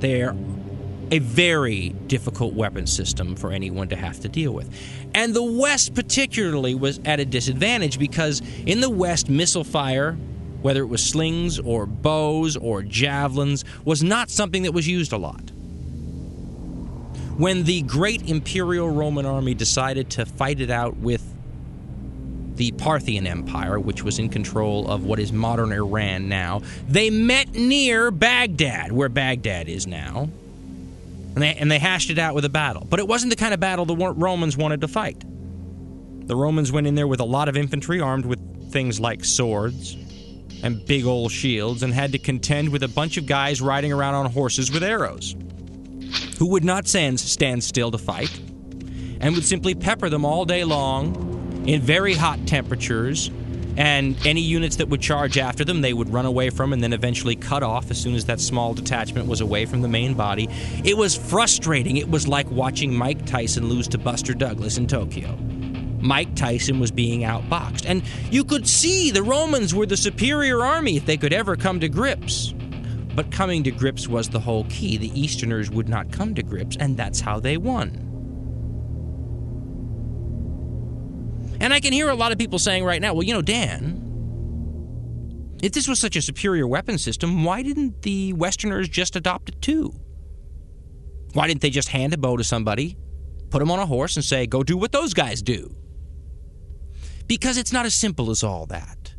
They're 0.00 0.34
a 1.10 1.18
very 1.20 1.90
difficult 2.06 2.54
weapon 2.54 2.86
system 2.86 3.34
for 3.34 3.50
anyone 3.50 3.88
to 3.88 3.96
have 3.96 4.20
to 4.20 4.28
deal 4.28 4.52
with. 4.52 4.70
And 5.14 5.34
the 5.34 5.42
West, 5.42 5.94
particularly, 5.94 6.74
was 6.74 7.00
at 7.04 7.18
a 7.18 7.24
disadvantage 7.24 7.98
because 7.98 8.42
in 8.66 8.80
the 8.80 8.90
West, 8.90 9.28
missile 9.28 9.64
fire, 9.64 10.12
whether 10.60 10.82
it 10.82 10.86
was 10.86 11.02
slings 11.02 11.58
or 11.58 11.86
bows 11.86 12.56
or 12.56 12.82
javelins, 12.82 13.64
was 13.84 14.02
not 14.02 14.28
something 14.28 14.64
that 14.64 14.72
was 14.72 14.86
used 14.86 15.12
a 15.12 15.16
lot. 15.16 15.50
When 17.38 17.62
the 17.62 17.82
great 17.82 18.28
imperial 18.28 18.90
Roman 18.90 19.24
army 19.24 19.54
decided 19.54 20.10
to 20.10 20.26
fight 20.26 20.60
it 20.60 20.70
out 20.70 20.96
with 20.96 21.22
the 22.56 22.72
Parthian 22.72 23.28
Empire, 23.28 23.78
which 23.78 24.02
was 24.02 24.18
in 24.18 24.28
control 24.28 24.90
of 24.90 25.04
what 25.04 25.20
is 25.20 25.32
modern 25.32 25.70
Iran 25.70 26.28
now, 26.28 26.62
they 26.88 27.10
met 27.10 27.54
near 27.54 28.10
Baghdad, 28.10 28.90
where 28.90 29.08
Baghdad 29.08 29.68
is 29.68 29.86
now, 29.86 30.28
and 31.36 31.36
they, 31.36 31.54
and 31.54 31.70
they 31.70 31.78
hashed 31.78 32.10
it 32.10 32.18
out 32.18 32.34
with 32.34 32.44
a 32.44 32.48
battle. 32.48 32.84
But 32.90 32.98
it 32.98 33.06
wasn't 33.06 33.30
the 33.30 33.36
kind 33.36 33.54
of 33.54 33.60
battle 33.60 33.84
the 33.84 33.94
Romans 33.94 34.56
wanted 34.56 34.80
to 34.80 34.88
fight. 34.88 35.22
The 36.26 36.34
Romans 36.34 36.72
went 36.72 36.88
in 36.88 36.96
there 36.96 37.06
with 37.06 37.20
a 37.20 37.24
lot 37.24 37.48
of 37.48 37.56
infantry 37.56 38.00
armed 38.00 38.26
with 38.26 38.72
things 38.72 38.98
like 38.98 39.24
swords 39.24 39.96
and 40.64 40.84
big 40.84 41.06
old 41.06 41.30
shields 41.30 41.84
and 41.84 41.94
had 41.94 42.10
to 42.10 42.18
contend 42.18 42.70
with 42.70 42.82
a 42.82 42.88
bunch 42.88 43.16
of 43.16 43.26
guys 43.26 43.62
riding 43.62 43.92
around 43.92 44.14
on 44.14 44.26
horses 44.26 44.72
with 44.72 44.82
arrows 44.82 45.36
who 46.38 46.46
would 46.46 46.64
not 46.64 46.86
stand, 46.86 47.20
still 47.20 47.90
to 47.90 47.98
fight 47.98 48.40
and 49.20 49.34
would 49.34 49.44
simply 49.44 49.74
pepper 49.74 50.08
them 50.08 50.24
all 50.24 50.44
day 50.44 50.64
long 50.64 51.64
in 51.66 51.80
very 51.80 52.14
hot 52.14 52.46
temperatures. 52.46 53.30
And 53.76 54.16
any 54.26 54.40
units 54.40 54.76
that 54.76 54.88
would 54.88 55.00
charge 55.00 55.38
after 55.38 55.64
them, 55.64 55.82
they 55.82 55.92
would 55.92 56.12
run 56.12 56.26
away 56.26 56.50
from 56.50 56.72
and 56.72 56.82
then 56.82 56.92
eventually 56.92 57.36
cut 57.36 57.62
off 57.62 57.92
as 57.92 57.98
soon 58.00 58.16
as 58.16 58.24
that 58.24 58.40
small 58.40 58.74
detachment 58.74 59.28
was 59.28 59.40
away 59.40 59.66
from 59.66 59.82
the 59.82 59.88
main 59.88 60.14
body. 60.14 60.48
It 60.84 60.96
was 60.96 61.14
frustrating. 61.14 61.96
It 61.96 62.10
was 62.10 62.26
like 62.26 62.50
watching 62.50 62.92
Mike 62.92 63.24
Tyson 63.24 63.68
lose 63.68 63.86
to 63.88 63.98
Buster 63.98 64.34
Douglas 64.34 64.78
in 64.78 64.88
Tokyo. 64.88 65.36
Mike 66.00 66.34
Tyson 66.34 66.80
was 66.80 66.90
being 66.90 67.20
outboxed. 67.20 67.84
And 67.86 68.02
you 68.32 68.42
could 68.42 68.66
see 68.66 69.12
the 69.12 69.22
Romans 69.22 69.72
were 69.72 69.86
the 69.86 69.96
superior 69.96 70.64
army 70.64 70.96
if 70.96 71.06
they 71.06 71.16
could 71.16 71.32
ever 71.32 71.54
come 71.54 71.78
to 71.78 71.88
grips. 71.88 72.54
But 73.18 73.32
coming 73.32 73.64
to 73.64 73.72
grips 73.72 74.06
was 74.06 74.28
the 74.28 74.38
whole 74.38 74.62
key. 74.66 74.96
The 74.96 75.10
Easterners 75.20 75.70
would 75.70 75.88
not 75.88 76.12
come 76.12 76.36
to 76.36 76.42
grips, 76.44 76.76
and 76.78 76.96
that's 76.96 77.18
how 77.18 77.40
they 77.40 77.56
won. 77.56 77.88
And 81.60 81.74
I 81.74 81.80
can 81.80 81.92
hear 81.92 82.10
a 82.10 82.14
lot 82.14 82.30
of 82.30 82.38
people 82.38 82.60
saying 82.60 82.84
right 82.84 83.02
now, 83.02 83.14
well, 83.14 83.24
you 83.24 83.32
know, 83.34 83.42
Dan, 83.42 83.98
if 85.64 85.72
this 85.72 85.88
was 85.88 85.98
such 85.98 86.14
a 86.14 86.22
superior 86.22 86.68
weapon 86.68 86.96
system, 86.96 87.42
why 87.42 87.64
didn't 87.64 88.02
the 88.02 88.34
Westerners 88.34 88.88
just 88.88 89.16
adopt 89.16 89.48
it 89.48 89.60
too? 89.60 89.92
Why 91.32 91.48
didn't 91.48 91.62
they 91.62 91.70
just 91.70 91.88
hand 91.88 92.14
a 92.14 92.18
bow 92.18 92.36
to 92.36 92.44
somebody, 92.44 92.96
put 93.50 93.60
him 93.60 93.72
on 93.72 93.80
a 93.80 93.86
horse, 93.86 94.14
and 94.14 94.24
say, 94.24 94.46
go 94.46 94.62
do 94.62 94.76
what 94.76 94.92
those 94.92 95.12
guys 95.12 95.42
do? 95.42 95.74
Because 97.26 97.58
it's 97.58 97.72
not 97.72 97.84
as 97.84 97.96
simple 97.96 98.30
as 98.30 98.44
all 98.44 98.66
that. 98.66 99.12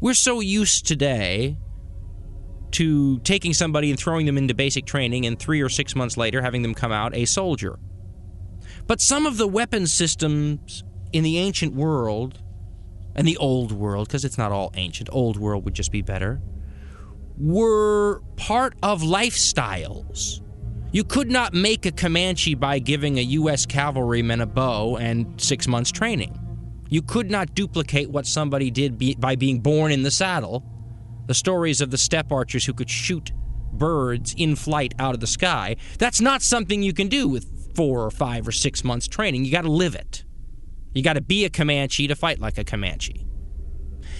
We're 0.00 0.14
so 0.14 0.38
used 0.38 0.86
today 0.86 1.56
to 2.72 3.18
taking 3.20 3.52
somebody 3.52 3.90
and 3.90 3.98
throwing 3.98 4.26
them 4.26 4.38
into 4.38 4.54
basic 4.54 4.86
training 4.86 5.26
and 5.26 5.38
three 5.38 5.60
or 5.60 5.68
six 5.68 5.94
months 5.94 6.16
later 6.16 6.42
having 6.42 6.62
them 6.62 6.74
come 6.74 6.92
out 6.92 7.14
a 7.14 7.24
soldier. 7.24 7.78
But 8.86 9.00
some 9.00 9.26
of 9.26 9.36
the 9.36 9.46
weapon 9.46 9.86
systems 9.86 10.84
in 11.12 11.24
the 11.24 11.38
ancient 11.38 11.74
world 11.74 12.42
and 13.14 13.26
the 13.26 13.36
old 13.36 13.72
world, 13.72 14.08
because 14.08 14.24
it's 14.24 14.38
not 14.38 14.52
all 14.52 14.70
ancient, 14.74 15.08
old 15.12 15.36
world 15.36 15.64
would 15.64 15.74
just 15.74 15.92
be 15.92 16.02
better, 16.02 16.40
were 17.36 18.20
part 18.36 18.74
of 18.82 19.02
lifestyles. 19.02 20.40
You 20.92 21.04
could 21.04 21.30
not 21.30 21.54
make 21.54 21.86
a 21.86 21.92
Comanche 21.92 22.54
by 22.54 22.78
giving 22.80 23.18
a 23.18 23.22
U.S. 23.22 23.64
cavalryman 23.64 24.40
a 24.40 24.46
bow 24.46 24.96
and 24.96 25.40
six 25.40 25.68
months 25.68 25.92
training. 25.92 26.36
You 26.88 27.02
could 27.02 27.30
not 27.30 27.54
duplicate 27.54 28.10
what 28.10 28.26
somebody 28.26 28.70
did 28.70 28.98
be, 28.98 29.14
by 29.14 29.36
being 29.36 29.60
born 29.60 29.92
in 29.92 30.02
the 30.02 30.10
saddle 30.10 30.64
the 31.26 31.34
stories 31.34 31.80
of 31.80 31.90
the 31.90 31.98
steppe 31.98 32.32
archers 32.32 32.64
who 32.64 32.74
could 32.74 32.90
shoot 32.90 33.32
birds 33.72 34.34
in 34.36 34.56
flight 34.56 34.94
out 34.98 35.14
of 35.14 35.20
the 35.20 35.26
sky. 35.26 35.76
That's 35.98 36.20
not 36.20 36.42
something 36.42 36.82
you 36.82 36.92
can 36.92 37.08
do 37.08 37.28
with 37.28 37.74
four 37.74 38.04
or 38.04 38.10
five 38.10 38.46
or 38.46 38.52
six 38.52 38.84
months 38.84 39.08
training. 39.08 39.44
You 39.44 39.52
got 39.52 39.62
to 39.62 39.70
live 39.70 39.94
it. 39.94 40.24
You 40.94 41.02
got 41.02 41.14
to 41.14 41.20
be 41.20 41.44
a 41.44 41.50
Comanche 41.50 42.06
to 42.08 42.16
fight 42.16 42.40
like 42.40 42.58
a 42.58 42.64
Comanche. 42.64 43.26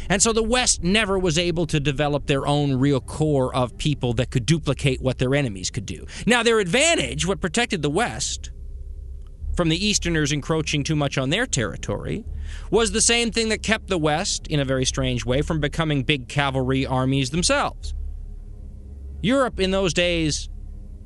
And 0.09 0.23
so 0.23 0.33
the 0.33 0.43
West 0.43 0.83
never 0.83 1.19
was 1.19 1.39
able 1.39 1.67
to 1.67 1.79
develop 1.79 2.27
their 2.27 2.47
own 2.47 2.75
real 2.75 3.01
core 3.01 3.55
of 3.55 3.77
people 3.77 4.13
that 4.15 4.31
could 4.31 4.47
duplicate 4.47 5.01
what 5.01 5.19
their 5.19 5.35
enemies 5.35 5.71
could 5.71 5.87
do. 5.87 6.07
Now, 6.27 6.43
their 6.43 6.59
advantage, 6.59 7.27
what 7.27 7.41
protected 7.41 7.83
the 7.83 7.91
West, 7.91 8.51
from 9.57 9.69
the 9.69 9.85
Easterners 9.85 10.33
encroaching 10.33 10.85
too 10.85 10.97
much 10.97 11.19
on 11.19 11.31
their 11.31 11.47
territory 11.47 12.25
was 12.71 12.93
the 12.93 13.01
same 13.01 13.31
thing 13.31 13.49
that 13.49 13.63
kept 13.63 13.89
the 13.89 13.99
West, 13.99 14.47
in 14.47 14.61
a 14.61 14.65
very 14.65 14.85
strange 14.85 15.25
way, 15.25 15.43
from 15.43 15.61
becoming 15.61 16.03
big 16.03 16.29
cavalry 16.29 16.87
armies 16.87 17.31
themselves. 17.31 17.95
Europe 19.23 19.61
in 19.61 19.71
those 19.71 19.93
days, 19.93 20.49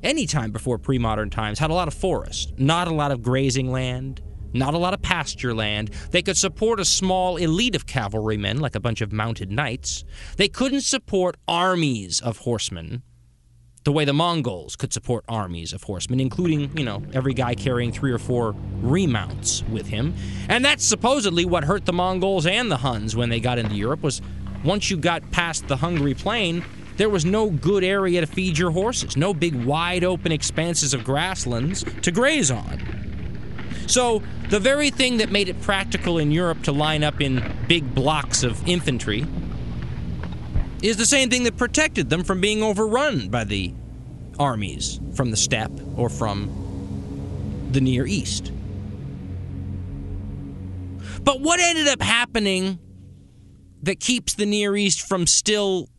any 0.03 0.25
time 0.25 0.51
before 0.51 0.77
pre 0.77 0.97
modern 0.97 1.29
times, 1.29 1.59
had 1.59 1.69
a 1.69 1.73
lot 1.73 1.87
of 1.87 1.93
forest, 1.93 2.53
not 2.57 2.87
a 2.87 2.93
lot 2.93 3.11
of 3.11 3.21
grazing 3.21 3.71
land, 3.71 4.21
not 4.53 4.73
a 4.73 4.77
lot 4.77 4.93
of 4.93 5.01
pasture 5.01 5.53
land. 5.53 5.89
They 6.11 6.21
could 6.21 6.37
support 6.37 6.79
a 6.79 6.85
small 6.85 7.37
elite 7.37 7.75
of 7.75 7.85
cavalrymen, 7.85 8.59
like 8.59 8.75
a 8.75 8.79
bunch 8.79 9.01
of 9.01 9.11
mounted 9.11 9.51
knights. 9.51 10.05
They 10.37 10.47
couldn't 10.47 10.81
support 10.81 11.35
armies 11.47 12.21
of 12.21 12.39
horsemen 12.39 13.03
the 13.85 13.91
way 13.91 14.03
the 14.03 14.13
Mongols 14.13 14.75
could 14.75 14.91
support 14.91 15.23
armies 15.29 15.71
of 15.71 15.83
horsemen, 15.83 16.19
including, 16.19 16.75
you 16.75 16.83
know, 16.83 17.03
every 17.13 17.35
guy 17.35 17.53
carrying 17.53 17.91
three 17.91 18.11
or 18.11 18.17
four 18.17 18.55
remounts 18.81 19.63
with 19.69 19.85
him. 19.85 20.15
And 20.49 20.65
that's 20.65 20.83
supposedly 20.83 21.45
what 21.45 21.63
hurt 21.63 21.85
the 21.85 21.93
Mongols 21.93 22.47
and 22.47 22.71
the 22.71 22.77
Huns 22.77 23.15
when 23.15 23.29
they 23.29 23.39
got 23.39 23.59
into 23.59 23.75
Europe 23.75 24.01
was 24.01 24.23
once 24.63 24.89
you 24.89 24.97
got 24.97 25.29
past 25.31 25.67
the 25.67 25.77
Hungary 25.77 26.15
plain, 26.15 26.65
there 26.97 27.09
was 27.09 27.25
no 27.25 27.51
good 27.51 27.83
area 27.83 28.21
to 28.21 28.27
feed 28.27 28.57
your 28.57 28.71
horses, 28.71 29.15
no 29.15 29.35
big 29.35 29.53
wide 29.53 30.03
open 30.03 30.31
expanses 30.31 30.95
of 30.95 31.03
grasslands 31.03 31.85
to 32.01 32.11
graze 32.11 32.49
on. 32.49 32.81
So, 33.85 34.23
the 34.49 34.59
very 34.59 34.89
thing 34.89 35.17
that 35.17 35.31
made 35.31 35.47
it 35.47 35.61
practical 35.61 36.17
in 36.17 36.31
Europe 36.31 36.63
to 36.63 36.71
line 36.71 37.03
up 37.03 37.21
in 37.21 37.43
big 37.67 37.93
blocks 37.93 38.41
of 38.41 38.67
infantry 38.67 39.27
is 40.89 40.97
the 40.97 41.05
same 41.05 41.29
thing 41.29 41.43
that 41.43 41.57
protected 41.57 42.09
them 42.09 42.23
from 42.23 42.41
being 42.41 42.61
overrun 42.61 43.29
by 43.29 43.43
the 43.43 43.73
armies 44.37 44.99
from 45.15 45.31
the 45.31 45.37
steppe 45.37 45.71
or 45.97 46.09
from 46.09 47.69
the 47.71 47.81
Near 47.81 48.05
East. 48.05 48.51
But 51.23 51.41
what 51.41 51.59
ended 51.59 51.87
up 51.87 52.01
happening 52.01 52.79
that 53.83 53.99
keeps 53.99 54.35
the 54.35 54.45
Near 54.45 54.75
East 54.75 55.07
from 55.07 55.25
still 55.25 55.89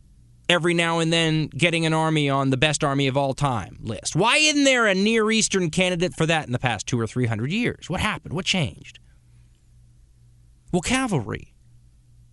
every 0.49 0.73
now 0.73 0.99
and 0.99 1.11
then 1.11 1.47
getting 1.47 1.85
an 1.85 1.93
army 1.93 2.29
on 2.29 2.49
the 2.49 2.57
best 2.57 2.83
army 2.83 3.07
of 3.07 3.17
all 3.17 3.33
time 3.33 3.77
list? 3.81 4.15
Why 4.15 4.37
isn't 4.37 4.63
there 4.63 4.87
a 4.87 4.95
Near 4.95 5.29
Eastern 5.31 5.69
candidate 5.69 6.13
for 6.15 6.25
that 6.25 6.45
in 6.45 6.53
the 6.53 6.59
past 6.59 6.87
two 6.87 6.99
or 6.99 7.07
three 7.07 7.25
hundred 7.25 7.51
years? 7.51 7.89
What 7.89 7.99
happened? 7.99 8.33
What 8.33 8.45
changed? 8.45 8.99
Well, 10.71 10.81
cavalry 10.81 11.53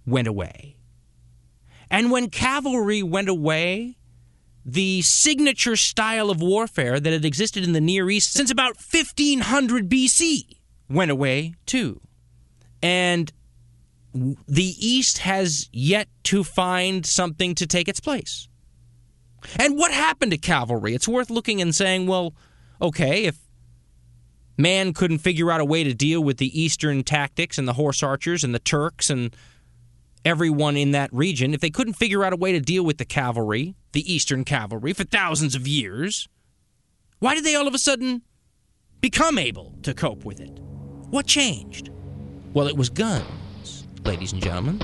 went 0.06 0.28
away. 0.28 0.76
And 1.90 2.10
when 2.10 2.30
cavalry 2.30 3.02
went 3.02 3.28
away, 3.28 3.96
the 4.64 5.02
signature 5.02 5.76
style 5.76 6.30
of 6.30 6.40
warfare 6.40 6.98
that 6.98 7.12
had 7.12 7.24
existed 7.24 7.64
in 7.64 7.72
the 7.72 7.80
Near 7.80 8.08
East 8.10 8.32
since 8.32 8.50
about 8.50 8.76
1500 8.76 9.88
BC 9.88 10.56
went 10.88 11.10
away 11.10 11.54
too. 11.66 12.00
And 12.82 13.32
the 14.14 14.74
East 14.78 15.18
has 15.18 15.68
yet 15.72 16.08
to 16.24 16.44
find 16.44 17.04
something 17.04 17.54
to 17.56 17.66
take 17.66 17.88
its 17.88 18.00
place. 18.00 18.48
And 19.56 19.76
what 19.76 19.92
happened 19.92 20.32
to 20.32 20.38
cavalry? 20.38 20.94
It's 20.94 21.08
worth 21.08 21.30
looking 21.30 21.60
and 21.60 21.74
saying, 21.74 22.06
well, 22.06 22.34
okay, 22.80 23.24
if 23.24 23.38
man 24.56 24.92
couldn't 24.92 25.18
figure 25.18 25.50
out 25.50 25.60
a 25.60 25.64
way 25.64 25.84
to 25.84 25.92
deal 25.92 26.22
with 26.22 26.38
the 26.38 26.58
Eastern 26.58 27.02
tactics 27.02 27.58
and 27.58 27.66
the 27.66 27.74
horse 27.74 28.02
archers 28.02 28.44
and 28.44 28.54
the 28.54 28.60
Turks 28.60 29.10
and 29.10 29.36
everyone 30.24 30.76
in 30.76 30.92
that 30.92 31.12
region, 31.12 31.54
if 31.54 31.60
they 31.60 31.70
couldn't 31.70 31.94
figure 31.94 32.24
out 32.24 32.32
a 32.32 32.36
way 32.36 32.52
to 32.52 32.60
deal 32.60 32.84
with 32.84 32.98
the 32.98 33.04
cavalry, 33.04 33.74
the 33.92 34.12
Eastern 34.12 34.44
cavalry, 34.44 34.92
for 34.92 35.04
thousands 35.04 35.54
of 35.54 35.68
years, 35.68 36.28
why 37.18 37.34
did 37.34 37.44
they 37.44 37.54
all 37.54 37.68
of 37.68 37.74
a 37.74 37.78
sudden 37.78 38.22
become 39.00 39.38
able 39.38 39.74
to 39.82 39.94
cope 39.94 40.24
with 40.24 40.40
it? 40.40 40.58
What 41.10 41.26
changed? 41.26 41.90
Well, 42.52 42.68
it 42.68 42.76
was 42.76 42.88
guns, 42.88 43.86
ladies 44.04 44.32
and 44.32 44.42
gentlemen. 44.42 44.80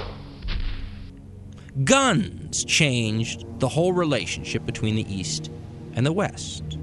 Guns 1.85 2.65
changed 2.65 3.45
the 3.61 3.69
whole 3.69 3.93
relationship 3.93 4.67
between 4.67 4.97
the 4.97 5.13
East 5.13 5.51
and 5.95 6.05
the 6.05 6.13
West. 6.13 6.79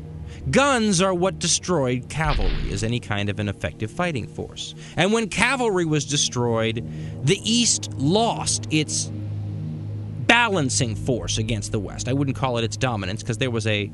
Guns 0.52 1.02
are 1.02 1.14
what 1.14 1.40
destroyed 1.40 2.08
cavalry 2.10 2.72
as 2.72 2.84
any 2.84 3.00
kind 3.00 3.30
of 3.30 3.40
an 3.40 3.50
effective 3.50 3.92
fighting 3.92 4.28
force. 4.28 4.76
And 4.96 5.12
when 5.12 5.28
cavalry 5.28 5.86
was 5.86 6.06
destroyed, 6.06 6.88
the 7.24 7.40
East 7.44 7.92
lost 7.94 8.68
its 8.72 9.12
balancing 10.28 10.96
force 10.96 11.38
against 11.38 11.72
the 11.72 11.80
West. 11.80 12.08
I 12.08 12.14
wouldn't 12.14 12.38
call 12.38 12.58
it 12.58 12.64
its 12.64 12.78
dominance 12.78 13.24
because 13.24 13.38
there 13.38 13.52
was 13.52 13.68
a 13.68 13.92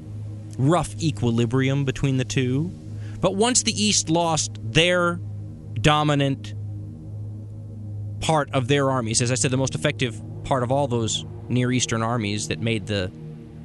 rough 0.58 0.96
equilibrium 1.02 1.86
between 1.86 2.18
the 2.18 2.26
two. 2.26 2.72
But 3.20 3.36
once 3.36 3.64
the 3.64 3.72
East 3.72 4.10
lost 4.10 4.52
their 4.62 5.20
dominant 5.82 6.54
part 8.20 8.50
of 8.54 8.68
their 8.68 8.92
armies, 8.92 9.22
as 9.22 9.32
I 9.32 9.36
said, 9.36 9.52
the 9.52 9.58
most 9.58 9.76
effective 9.76 10.22
part 10.44 10.64
of 10.64 10.72
all 10.72 10.88
those 10.88 11.26
Near 11.50 11.72
Eastern 11.72 12.02
armies 12.02 12.48
that 12.48 12.60
made 12.60 12.86
the 12.88 13.12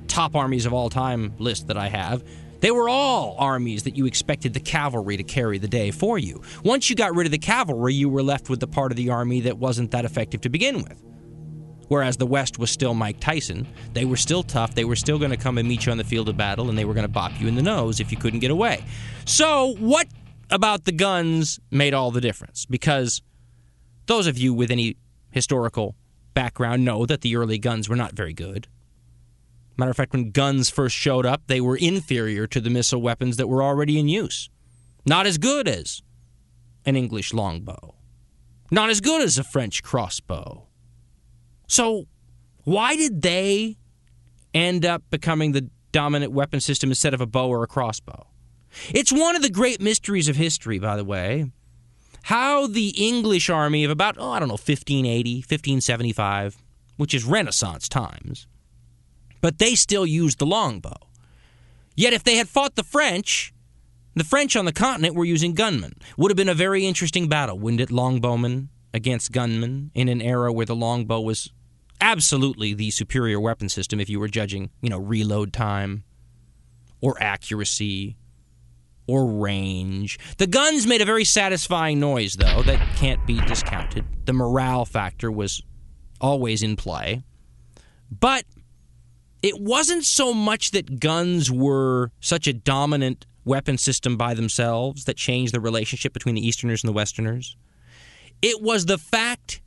top 0.09 0.35
armies 0.35 0.67
of 0.67 0.73
all 0.73 0.91
time 0.91 1.35
list 1.39 1.69
that 1.69 1.77
I 1.77 1.89
have, 1.89 2.25
they 2.61 2.71
were 2.71 2.89
all 2.89 3.37
armies 3.39 3.85
that 3.85 3.97
you 3.97 4.07
expected 4.07 4.55
the 4.55 4.61
cavalry 4.61 5.17
to 5.17 5.23
carry 5.23 5.59
the 5.59 5.69
day 5.69 5.91
for 5.91 6.19
you. 6.19 6.43
Once 6.65 6.91
you 6.91 6.97
got 6.97 7.15
rid 7.15 7.27
of 7.27 7.31
the 7.31 7.39
cavalry, 7.39 7.95
you 7.95 8.09
were 8.09 8.23
left 8.23 8.51
with 8.51 8.61
the 8.61 8.67
part 8.67 8.93
of 8.93 8.97
the 8.97 9.11
army 9.11 9.41
that 9.43 9.59
wasn't 9.59 9.91
that 9.93 10.05
effective 10.05 10.41
to 10.43 10.49
begin 10.49 10.83
with. 10.83 11.03
Whereas 11.89 12.19
the 12.19 12.27
West 12.27 12.59
was 12.59 12.71
still 12.71 12.95
Mike 12.95 13.19
Tyson. 13.19 13.67
They 13.95 14.05
were 14.05 14.17
still 14.17 14.43
tough. 14.43 14.75
They 14.75 14.85
were 14.85 14.97
still 14.97 15.19
going 15.19 15.31
to 15.31 15.37
come 15.37 15.57
and 15.57 15.67
meet 15.67 15.87
you 15.87 15.93
on 15.93 15.99
the 15.99 16.05
field 16.05 16.29
of 16.29 16.37
battle, 16.37 16.69
and 16.69 16.79
they 16.79 16.85
were 16.85 16.95
going 16.95 17.07
to 17.07 17.13
bop 17.13 17.41
you 17.41 17.49
in 17.49 17.55
the 17.55 17.63
nose 17.63 17.99
if 17.99 18.13
you 18.13 18.19
couldn't 18.19 18.41
get 18.41 18.51
away. 18.51 18.85
So, 19.25 19.75
what 19.79 20.07
about 20.51 20.85
the 20.85 20.93
guns 20.93 21.59
made 21.71 21.95
all 21.95 22.11
the 22.11 22.21
difference? 22.21 22.67
Because 22.67 23.23
those 24.07 24.27
of 24.27 24.37
you 24.37 24.53
with 24.53 24.71
any 24.71 24.97
historical 25.31 25.95
background 26.35 26.85
know 26.85 27.07
that 27.07 27.23
the 27.23 27.37
early 27.37 27.59
guns 27.59 27.89
were 27.89 27.97
not 27.97 28.13
very 28.13 28.35
good. 28.35 28.69
Matter 29.79 29.93
of 29.93 29.97
fact, 29.97 30.13
when 30.13 30.33
guns 30.33 30.69
first 30.69 30.97
showed 30.97 31.25
up, 31.25 31.43
they 31.47 31.61
were 31.61 31.77
inferior 31.77 32.49
to 32.49 32.61
the 32.61 32.69
missile 32.69 33.01
weapons 33.01 33.37
that 33.37 33.47
were 33.47 33.63
already 33.63 33.99
in 33.99 34.09
use. 34.09 34.51
Not 35.07 35.25
as 35.25 35.39
good 35.39 35.69
as 35.69 36.03
an 36.85 36.97
English 36.97 37.33
longbow, 37.33 37.95
not 38.73 38.91
as 38.91 39.01
good 39.01 39.23
as 39.23 39.39
a 39.39 39.45
French 39.45 39.85
crossbow. 39.85 40.67
So, 41.69 42.07
why 42.65 42.97
did 42.97 43.23
they 43.23 43.77
end 44.53 44.85
up 44.85 45.05
becoming 45.11 45.53
the 45.53 45.71
dominant 45.93 46.33
weapon 46.33 46.61
system 46.61 46.91
instead 46.91 47.15
of 47.15 47.21
a 47.21 47.27
bow 47.27 47.49
or 47.49 47.63
a 47.63 47.69
crossbow? 47.69 48.27
It's 48.91 49.13
one 49.13 49.37
of 49.37 49.43
the 49.43 49.51
great 49.51 49.81
mysteries 49.81 50.29
of 50.29 50.37
history, 50.37 50.79
by 50.79 50.97
the 50.97 51.05
way, 51.05 51.53
how 52.23 52.67
the 52.67 52.89
English 52.99 53.49
army 53.49 53.85
of 53.85 53.91
about, 53.91 54.17
oh, 54.19 54.33
I 54.33 54.41
don't 54.41 54.49
know, 54.49 54.55
1580, 54.55 55.37
1575, 55.37 56.57
which 56.97 57.15
is 57.15 57.25
Renaissance 57.25 57.89
times, 57.89 58.47
but 59.41 59.59
they 59.59 59.75
still 59.75 60.07
used 60.07 60.39
the 60.39 60.47
longbow. 60.47 60.97
Yet 61.97 62.13
if 62.13 62.23
they 62.25 62.37
had 62.37 62.49
fought 62.49 62.77
the 62.77 62.85
French, 62.85 63.53
the 64.15 64.25
French 64.25 64.57
on 64.57 64.65
the 64.65 64.73
continent 64.73 65.15
were 65.15 65.25
using 65.25 65.55
gunmen. 65.55 65.95
Would 66.17 66.31
have 66.31 66.37
been 66.37 66.49
a 66.49 66.55
very 66.55 66.87
interesting 66.87 67.29
battle, 67.29 67.59
wouldn't 67.59 67.81
it? 67.81 67.91
Longbowmen 67.91 68.69
against 68.95 69.33
gunmen 69.33 69.91
in 69.95 70.09
an 70.09 70.23
era 70.23 70.53
where 70.53 70.67
the 70.67 70.77
longbow 70.77 71.21
was 71.21 71.53
absolutely 72.01 72.75
the 72.75 72.91
superior 72.91 73.41
weapon 73.41 73.69
system 73.69 74.01
if 74.01 74.09
you 74.09 74.21
were 74.21 74.29
judging, 74.29 74.71
you 74.81 74.91
know, 74.91 74.99
reload 74.99 75.53
time 75.53 76.05
or 77.01 77.21
accuracy 77.21 78.17
or 79.07 79.27
range. 79.27 80.19
The 80.37 80.47
guns 80.47 80.87
made 80.87 81.01
a 81.01 81.05
very 81.05 81.25
satisfying 81.25 81.99
noise, 81.99 82.35
though, 82.35 82.63
that 82.63 82.97
can't 82.97 83.25
be 83.27 83.41
discounted. 83.41 84.05
The 84.27 84.33
morale 84.33 84.85
factor 84.85 85.33
was 85.33 85.63
always 86.21 86.63
in 86.63 86.77
play. 86.77 87.23
But 88.11 88.45
it 89.43 89.61
wasn't 89.61 90.05
so 90.05 90.35
much 90.35 90.73
that 90.73 91.01
guns 91.01 91.51
were 91.51 92.11
such 92.21 92.47
a 92.47 92.53
dominant 92.53 93.27
weapon 93.45 93.79
system 93.79 94.17
by 94.17 94.35
themselves 94.35 95.05
that 95.05 95.17
changed 95.17 95.55
the 95.55 95.61
relationship 95.61 96.13
between 96.13 96.35
the 96.35 96.47
Easterners 96.47 96.83
and 96.83 96.89
the 96.89 96.93
Westerners. 96.95 97.57
It 98.43 98.63
was 98.63 98.87
the 98.87 98.99
fact 98.99 99.61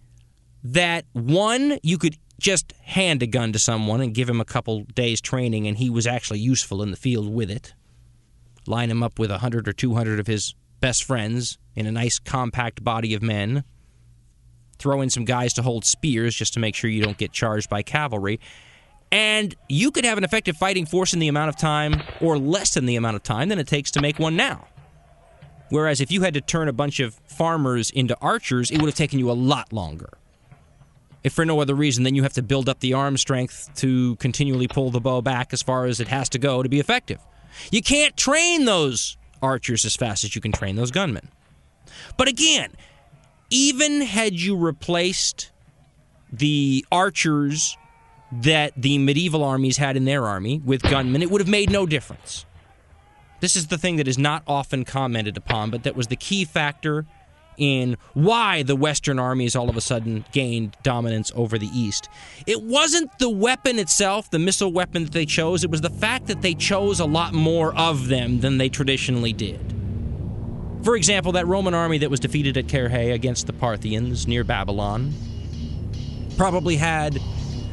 that 0.64 1.06
one, 1.14 1.80
you 1.82 1.98
could 1.98 2.18
just 2.40 2.74
hand 2.84 3.24
a 3.24 3.28
gun 3.28 3.54
to 3.54 3.60
someone 3.60 4.02
and 4.02 4.14
give 4.14 4.30
him 4.30 4.42
a 4.42 4.46
couple 4.46 4.84
days 4.96 5.22
training 5.22 5.68
and 5.68 5.78
he 5.78 5.90
was 5.90 6.08
actually 6.08 6.40
useful 6.40 6.82
in 6.82 6.92
the 6.92 6.98
field 6.98 7.32
with 7.32 7.50
it. 7.50 7.74
Line 8.68 8.92
him 8.92 9.04
up 9.04 9.20
with 9.20 9.30
a 9.30 9.36
100 9.36 9.68
or 9.68 9.74
200 9.74 10.20
of 10.20 10.28
his 10.28 10.56
best 10.80 11.04
friends 11.04 11.58
in 11.76 11.86
a 11.86 11.92
nice 11.92 12.20
compact 12.20 12.84
body 12.84 13.14
of 13.14 13.22
men. 13.22 13.64
Throw 14.78 15.02
in 15.02 15.10
some 15.10 15.26
guys 15.26 15.54
to 15.54 15.62
hold 15.62 15.86
spears 15.86 16.36
just 16.36 16.54
to 16.56 16.60
make 16.60 16.76
sure 16.76 16.90
you 16.90 17.04
don't 17.04 17.18
get 17.18 17.32
charged 17.32 17.70
by 17.70 17.84
cavalry. 17.84 18.40
And 19.12 19.54
you 19.68 19.92
could 19.92 20.06
have 20.06 20.18
an 20.18 20.24
effective 20.24 20.56
fighting 20.56 20.86
force 20.86 21.14
in 21.14 21.20
the 21.20 21.28
amount 21.28 21.50
of 21.50 21.58
time 21.58 22.02
or 22.22 22.38
less 22.38 22.74
than 22.74 22.86
the 22.86 22.96
amount 22.96 23.18
of 23.18 23.24
time 23.24 23.50
than 23.50 23.60
it 23.60 23.68
takes 23.68 23.92
to 23.92 24.02
make 24.02 24.20
one 24.20 24.36
now. 24.36 24.68
Whereas 25.70 26.02
if 26.02 26.12
you 26.12 26.22
had 26.22 26.34
to 26.34 26.42
turn 26.42 26.68
a 26.68 26.74
bunch 26.74 27.00
of 27.00 27.16
farmers 27.28 27.90
into 27.90 28.18
archers, 28.22 28.72
it 28.72 28.80
would 28.82 28.88
have 28.88 28.96
taken 28.96 29.20
you 29.20 29.32
a 29.32 29.34
lot 29.34 29.72
longer. 29.74 30.10
If 31.24 31.34
for 31.34 31.46
no 31.46 31.60
other 31.60 31.76
reason 31.76 32.04
than 32.04 32.16
you 32.16 32.24
have 32.24 32.34
to 32.34 32.42
build 32.42 32.68
up 32.68 32.80
the 32.80 32.94
arm 32.94 33.16
strength 33.18 33.70
to 33.76 34.16
continually 34.18 34.68
pull 34.68 34.92
the 34.92 35.00
bow 35.00 35.22
back 35.22 35.54
as 35.54 35.62
far 35.62 35.86
as 35.86 36.00
it 36.00 36.08
has 36.08 36.30
to 36.30 36.40
go 36.40 36.64
to 36.64 36.70
be 36.70 36.80
effective. 36.80 37.20
You 37.72 37.82
can't 37.82 38.16
train 38.18 38.66
those 38.66 39.18
archers 39.42 39.86
as 39.86 39.96
fast 39.96 40.24
as 40.24 40.36
you 40.36 40.42
can 40.42 40.52
train 40.52 40.76
those 40.76 40.92
gunmen. 40.92 41.30
But 42.18 42.28
again, 42.28 42.72
even 43.50 44.02
had 44.02 44.34
you 44.34 44.56
replaced 44.56 45.52
the 46.32 46.86
archers 46.92 47.78
that 48.32 48.74
the 48.78 48.98
medieval 48.98 49.44
armies 49.44 49.78
had 49.78 49.98
in 49.98 50.06
their 50.06 50.26
army 50.26 50.62
with 50.64 50.82
gunmen, 50.82 51.22
it 51.22 51.30
would 51.30 51.42
have 51.42 51.50
made 51.50 51.70
no 51.70 51.86
difference. 51.86 52.46
This 53.42 53.56
is 53.56 53.68
the 53.68 53.78
thing 53.78 53.98
that 53.98 54.08
is 54.08 54.18
not 54.18 54.44
often 54.48 54.86
commented 54.86 55.36
upon, 55.36 55.72
but 55.72 55.84
that 55.84 55.96
was 55.96 56.08
the 56.08 56.16
key 56.16 56.46
factor 56.46 57.06
in 57.58 57.98
why 58.14 58.64
the 58.64 58.76
Western 58.76 59.20
armies 59.20 59.56
all 59.56 59.70
of 59.70 59.76
a 59.76 59.82
sudden 59.82 60.26
gained 60.32 60.78
dominance 60.84 61.32
over 61.36 61.58
the 61.58 61.68
East. 61.68 62.08
It 62.48 62.62
wasn't 62.62 63.18
the 63.20 63.30
weapon 63.30 63.78
itself, 63.78 64.30
the 64.30 64.40
missile 64.40 64.72
weapon 64.72 65.04
that 65.04 65.14
they 65.14 65.26
chose, 65.26 65.64
it 65.64 65.70
was 65.70 65.82
the 65.82 65.90
fact 65.90 66.28
that 66.28 66.42
they 66.42 66.54
chose 66.54 67.00
a 67.00 67.06
lot 67.06 67.34
more 67.34 67.76
of 67.76 68.08
them 68.08 68.40
than 68.40 68.58
they 68.58 68.70
traditionally 68.70 69.34
did. 69.34 69.76
For 70.84 70.96
example, 70.96 71.34
that 71.34 71.46
Roman 71.46 71.74
army 71.74 72.00
that 72.00 72.10
was 72.10 72.20
defeated 72.20 72.58
at 72.58 72.66
Carrhae 72.66 73.14
against 73.14 73.46
the 73.46 73.54
Parthians 73.54 74.28
near 74.28 74.44
Babylon 74.44 75.14
probably 76.38 76.76
had 76.76 77.20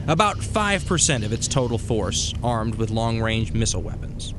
about 0.09 0.39
5% 0.39 1.25
of 1.25 1.33
its 1.35 1.47
total 1.47 1.77
force 1.77 2.33
armed 2.43 2.77
with 2.77 2.91
long 2.91 3.21
range 3.21 3.53
missile 3.53 3.83
weapons. 3.83 4.35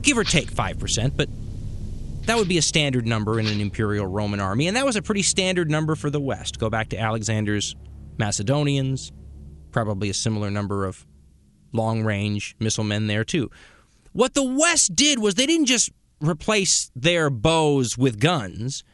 Give 0.00 0.16
or 0.16 0.24
take 0.24 0.50
5%, 0.50 1.12
but 1.14 1.28
that 2.22 2.38
would 2.38 2.48
be 2.48 2.56
a 2.56 2.62
standard 2.62 3.06
number 3.06 3.38
in 3.38 3.46
an 3.46 3.60
imperial 3.60 4.06
Roman 4.06 4.40
army, 4.40 4.66
and 4.66 4.76
that 4.78 4.86
was 4.86 4.96
a 4.96 5.02
pretty 5.02 5.22
standard 5.22 5.70
number 5.70 5.94
for 5.94 6.08
the 6.08 6.20
West. 6.20 6.58
Go 6.58 6.70
back 6.70 6.88
to 6.88 6.98
Alexander's 6.98 7.76
Macedonians, 8.16 9.12
probably 9.72 10.08
a 10.08 10.14
similar 10.14 10.50
number 10.50 10.86
of 10.86 11.06
long 11.72 12.02
range 12.02 12.56
missile 12.58 12.84
men 12.84 13.08
there 13.08 13.24
too. 13.24 13.50
What 14.12 14.32
the 14.32 14.42
West 14.42 14.96
did 14.96 15.18
was 15.18 15.34
they 15.34 15.46
didn't 15.46 15.66
just 15.66 15.90
replace 16.20 16.90
their 16.96 17.28
bows 17.28 17.98
with 17.98 18.18
guns, 18.18 18.84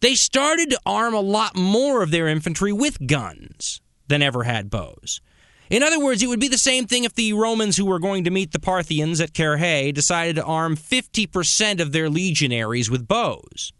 they 0.00 0.14
started 0.14 0.70
to 0.70 0.80
arm 0.86 1.12
a 1.12 1.20
lot 1.20 1.56
more 1.56 2.02
of 2.02 2.10
their 2.10 2.26
infantry 2.26 2.72
with 2.72 3.06
guns 3.06 3.82
than 4.12 4.22
ever 4.22 4.42
had 4.42 4.68
bows. 4.68 5.22
In 5.70 5.82
other 5.82 5.98
words, 5.98 6.22
it 6.22 6.26
would 6.26 6.38
be 6.38 6.48
the 6.48 6.58
same 6.58 6.86
thing 6.86 7.04
if 7.04 7.14
the 7.14 7.32
Romans 7.32 7.78
who 7.78 7.86
were 7.86 7.98
going 7.98 8.24
to 8.24 8.30
meet 8.30 8.52
the 8.52 8.60
Parthians 8.60 9.22
at 9.22 9.32
Carrhae 9.32 9.94
decided 9.94 10.36
to 10.36 10.44
arm 10.44 10.76
50% 10.76 11.80
of 11.80 11.92
their 11.92 12.10
legionaries 12.10 12.90
with 12.90 13.08
bows. 13.08 13.72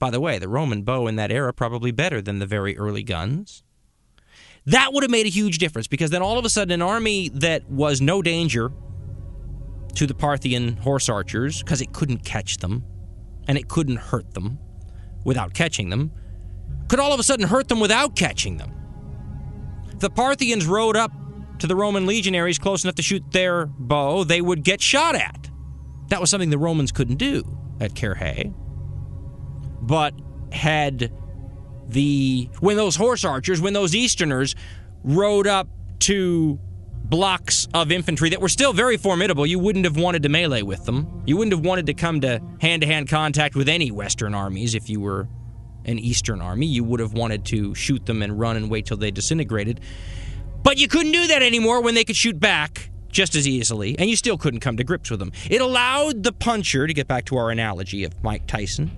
By 0.00 0.10
the 0.10 0.18
way, 0.18 0.40
the 0.40 0.48
Roman 0.48 0.82
bow 0.82 1.06
in 1.06 1.14
that 1.14 1.30
era 1.30 1.52
probably 1.52 1.92
better 1.92 2.20
than 2.20 2.40
the 2.40 2.46
very 2.46 2.76
early 2.76 3.04
guns. 3.04 3.62
That 4.66 4.92
would 4.92 5.04
have 5.04 5.12
made 5.12 5.26
a 5.26 5.30
huge 5.30 5.58
difference 5.58 5.86
because 5.86 6.10
then 6.10 6.22
all 6.22 6.38
of 6.38 6.44
a 6.44 6.50
sudden 6.50 6.72
an 6.72 6.82
army 6.82 7.28
that 7.28 7.70
was 7.70 8.00
no 8.00 8.20
danger 8.20 8.72
to 9.94 10.06
the 10.08 10.14
Parthian 10.14 10.76
horse 10.78 11.08
archers 11.08 11.62
because 11.62 11.80
it 11.80 11.92
couldn't 11.92 12.24
catch 12.24 12.56
them 12.56 12.82
and 13.46 13.56
it 13.56 13.68
couldn't 13.68 13.96
hurt 13.96 14.34
them 14.34 14.58
without 15.24 15.54
catching 15.54 15.88
them 15.88 16.10
could 16.88 17.00
all 17.00 17.12
of 17.12 17.20
a 17.20 17.22
sudden 17.22 17.46
hurt 17.46 17.68
them 17.68 17.80
without 17.80 18.14
catching 18.16 18.56
them. 18.56 18.72
The 19.98 20.10
Parthians 20.10 20.66
rode 20.66 20.96
up 20.96 21.12
to 21.60 21.66
the 21.66 21.76
Roman 21.76 22.06
legionaries 22.06 22.58
close 22.58 22.84
enough 22.84 22.96
to 22.96 23.02
shoot 23.02 23.24
their 23.30 23.66
bow, 23.66 24.24
they 24.24 24.40
would 24.40 24.62
get 24.62 24.80
shot 24.80 25.14
at. 25.14 25.50
That 26.08 26.20
was 26.20 26.30
something 26.30 26.50
the 26.50 26.58
Romans 26.58 26.92
couldn't 26.92 27.16
do 27.16 27.44
at 27.80 27.94
Carrhae. 27.94 28.54
But 29.80 30.14
had 30.52 31.12
the 31.88 32.48
when 32.60 32.76
those 32.76 32.96
horse 32.96 33.24
archers, 33.24 33.60
when 33.60 33.72
those 33.72 33.94
Easterners 33.94 34.54
rode 35.02 35.46
up 35.46 35.68
to 36.00 36.58
blocks 37.04 37.68
of 37.72 37.92
infantry 37.92 38.30
that 38.30 38.40
were 38.40 38.48
still 38.48 38.72
very 38.72 38.96
formidable, 38.96 39.46
you 39.46 39.58
wouldn't 39.58 39.84
have 39.84 39.96
wanted 39.96 40.22
to 40.24 40.28
melee 40.28 40.62
with 40.62 40.84
them. 40.84 41.22
You 41.26 41.36
wouldn't 41.36 41.54
have 41.54 41.64
wanted 41.64 41.86
to 41.86 41.94
come 41.94 42.20
to 42.22 42.40
hand 42.60 42.82
to 42.82 42.88
hand 42.88 43.08
contact 43.08 43.54
with 43.54 43.68
any 43.68 43.90
Western 43.90 44.34
armies 44.34 44.74
if 44.74 44.90
you 44.90 45.00
were 45.00 45.28
an 45.86 45.98
Eastern 45.98 46.42
army. 46.42 46.66
You 46.66 46.84
would 46.84 47.00
have 47.00 47.14
wanted 47.14 47.46
to 47.46 47.74
shoot 47.74 48.04
them 48.04 48.22
and 48.22 48.38
run 48.38 48.56
and 48.56 48.70
wait 48.70 48.86
till 48.86 48.98
they 48.98 49.10
disintegrated. 49.10 49.80
But 50.62 50.78
you 50.78 50.88
couldn't 50.88 51.12
do 51.12 51.26
that 51.28 51.42
anymore 51.42 51.80
when 51.80 51.94
they 51.94 52.04
could 52.04 52.16
shoot 52.16 52.38
back 52.38 52.90
just 53.08 53.34
as 53.34 53.48
easily, 53.48 53.98
and 53.98 54.10
you 54.10 54.16
still 54.16 54.36
couldn't 54.36 54.60
come 54.60 54.76
to 54.76 54.84
grips 54.84 55.10
with 55.10 55.20
them. 55.20 55.32
It 55.48 55.62
allowed 55.62 56.22
the 56.22 56.32
puncher, 56.32 56.86
to 56.86 56.92
get 56.92 57.08
back 57.08 57.24
to 57.26 57.36
our 57.38 57.50
analogy 57.50 58.04
of 58.04 58.12
Mike 58.22 58.46
Tyson, 58.46 58.90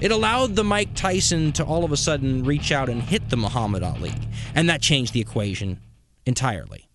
it 0.00 0.10
allowed 0.10 0.56
the 0.56 0.64
Mike 0.64 0.94
Tyson 0.94 1.52
to 1.52 1.64
all 1.64 1.84
of 1.84 1.92
a 1.92 1.96
sudden 1.96 2.44
reach 2.44 2.72
out 2.72 2.88
and 2.88 3.00
hit 3.00 3.30
the 3.30 3.36
Muhammad 3.36 3.82
Ali, 3.82 4.12
and 4.54 4.68
that 4.68 4.82
changed 4.82 5.14
the 5.14 5.20
equation 5.20 5.80
entirely. 6.26 6.88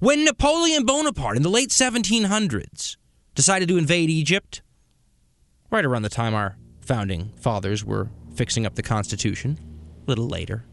When 0.00 0.24
Napoleon 0.24 0.84
Bonaparte 0.84 1.36
in 1.36 1.42
the 1.42 1.50
late 1.50 1.68
1700s 1.68 2.96
decided 3.34 3.68
to 3.68 3.76
invade 3.76 4.10
Egypt, 4.10 4.62
right 5.70 5.84
around 5.84 6.02
the 6.02 6.08
time 6.08 6.34
our 6.34 6.56
founding 6.88 7.30
fathers 7.36 7.84
were 7.84 8.08
fixing 8.34 8.64
up 8.64 8.74
the 8.74 8.82
Constitution, 8.82 9.58
a 10.06 10.10
little 10.10 10.26
later, 10.26 10.64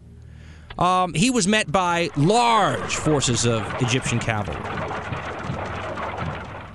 um, 0.80 1.14
he 1.14 1.30
was 1.30 1.46
met 1.46 1.70
by 1.70 2.10
large 2.16 2.96
forces 2.96 3.46
of 3.46 3.62
Egyptian 3.82 4.20
cavalry. 4.20 4.62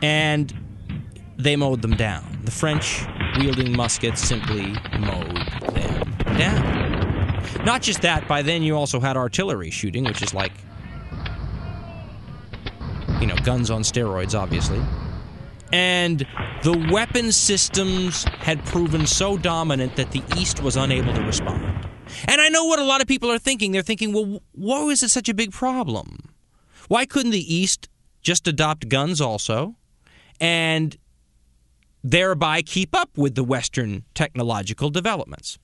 And 0.03 0.55
they 1.39 1.57
mowed 1.57 1.81
them 1.81 1.97
down. 1.97 2.41
The 2.45 2.51
French, 2.51 3.03
wielding 3.39 3.75
muskets, 3.75 4.21
simply 4.21 4.75
mowed 4.99 5.37
them 5.75 6.37
down. 6.37 7.43
Not 7.65 7.81
just 7.81 8.03
that, 8.03 8.29
by 8.29 8.43
then 8.43 8.63
you 8.63 8.77
also 8.77 9.01
had 9.01 9.17
artillery 9.17 9.71
shooting, 9.71 10.05
which 10.05 10.23
is 10.23 10.35
like, 10.35 10.53
you 13.21 13.27
know, 13.27 13.37
guns 13.43 13.71
on 13.71 13.83
steroids, 13.83 14.39
obviously. 14.39 14.81
And 15.73 16.27
the 16.63 16.75
weapon 16.93 17.33
systems 17.33 18.29
had 18.43 18.65
proven 18.67 19.07
so 19.07 19.39
dominant 19.39 19.97
that 19.97 20.11
the 20.11 20.23
East 20.37 20.63
was 20.63 20.77
unable 20.77 21.15
to 21.15 21.23
respond. 21.23 21.87
And 22.29 22.41
I 22.41 22.49
know 22.49 22.65
what 22.65 22.79
a 22.79 22.85
lot 22.85 23.01
of 23.01 23.07
people 23.07 23.31
are 23.31 23.39
thinking. 23.39 23.73
They're 23.73 23.83
thinking, 23.83 24.13
well, 24.13 24.43
why 24.53 24.83
is 24.85 25.03
it 25.03 25.11
such 25.11 25.29
a 25.29 25.35
big 25.35 25.53
problem? 25.53 26.35
Why 26.89 27.07
couldn't 27.07 27.33
the 27.33 27.55
East 27.55 27.89
just 28.21 28.47
adopt 28.47 28.89
guns 28.89 29.21
also 29.21 29.77
and 30.39 30.97
thereby 32.03 32.63
keep 32.63 32.95
up 32.95 33.17
with 33.17 33.37
the 33.37 33.45
Western 33.45 34.05
technological 34.15 34.91
developments? 34.91 35.59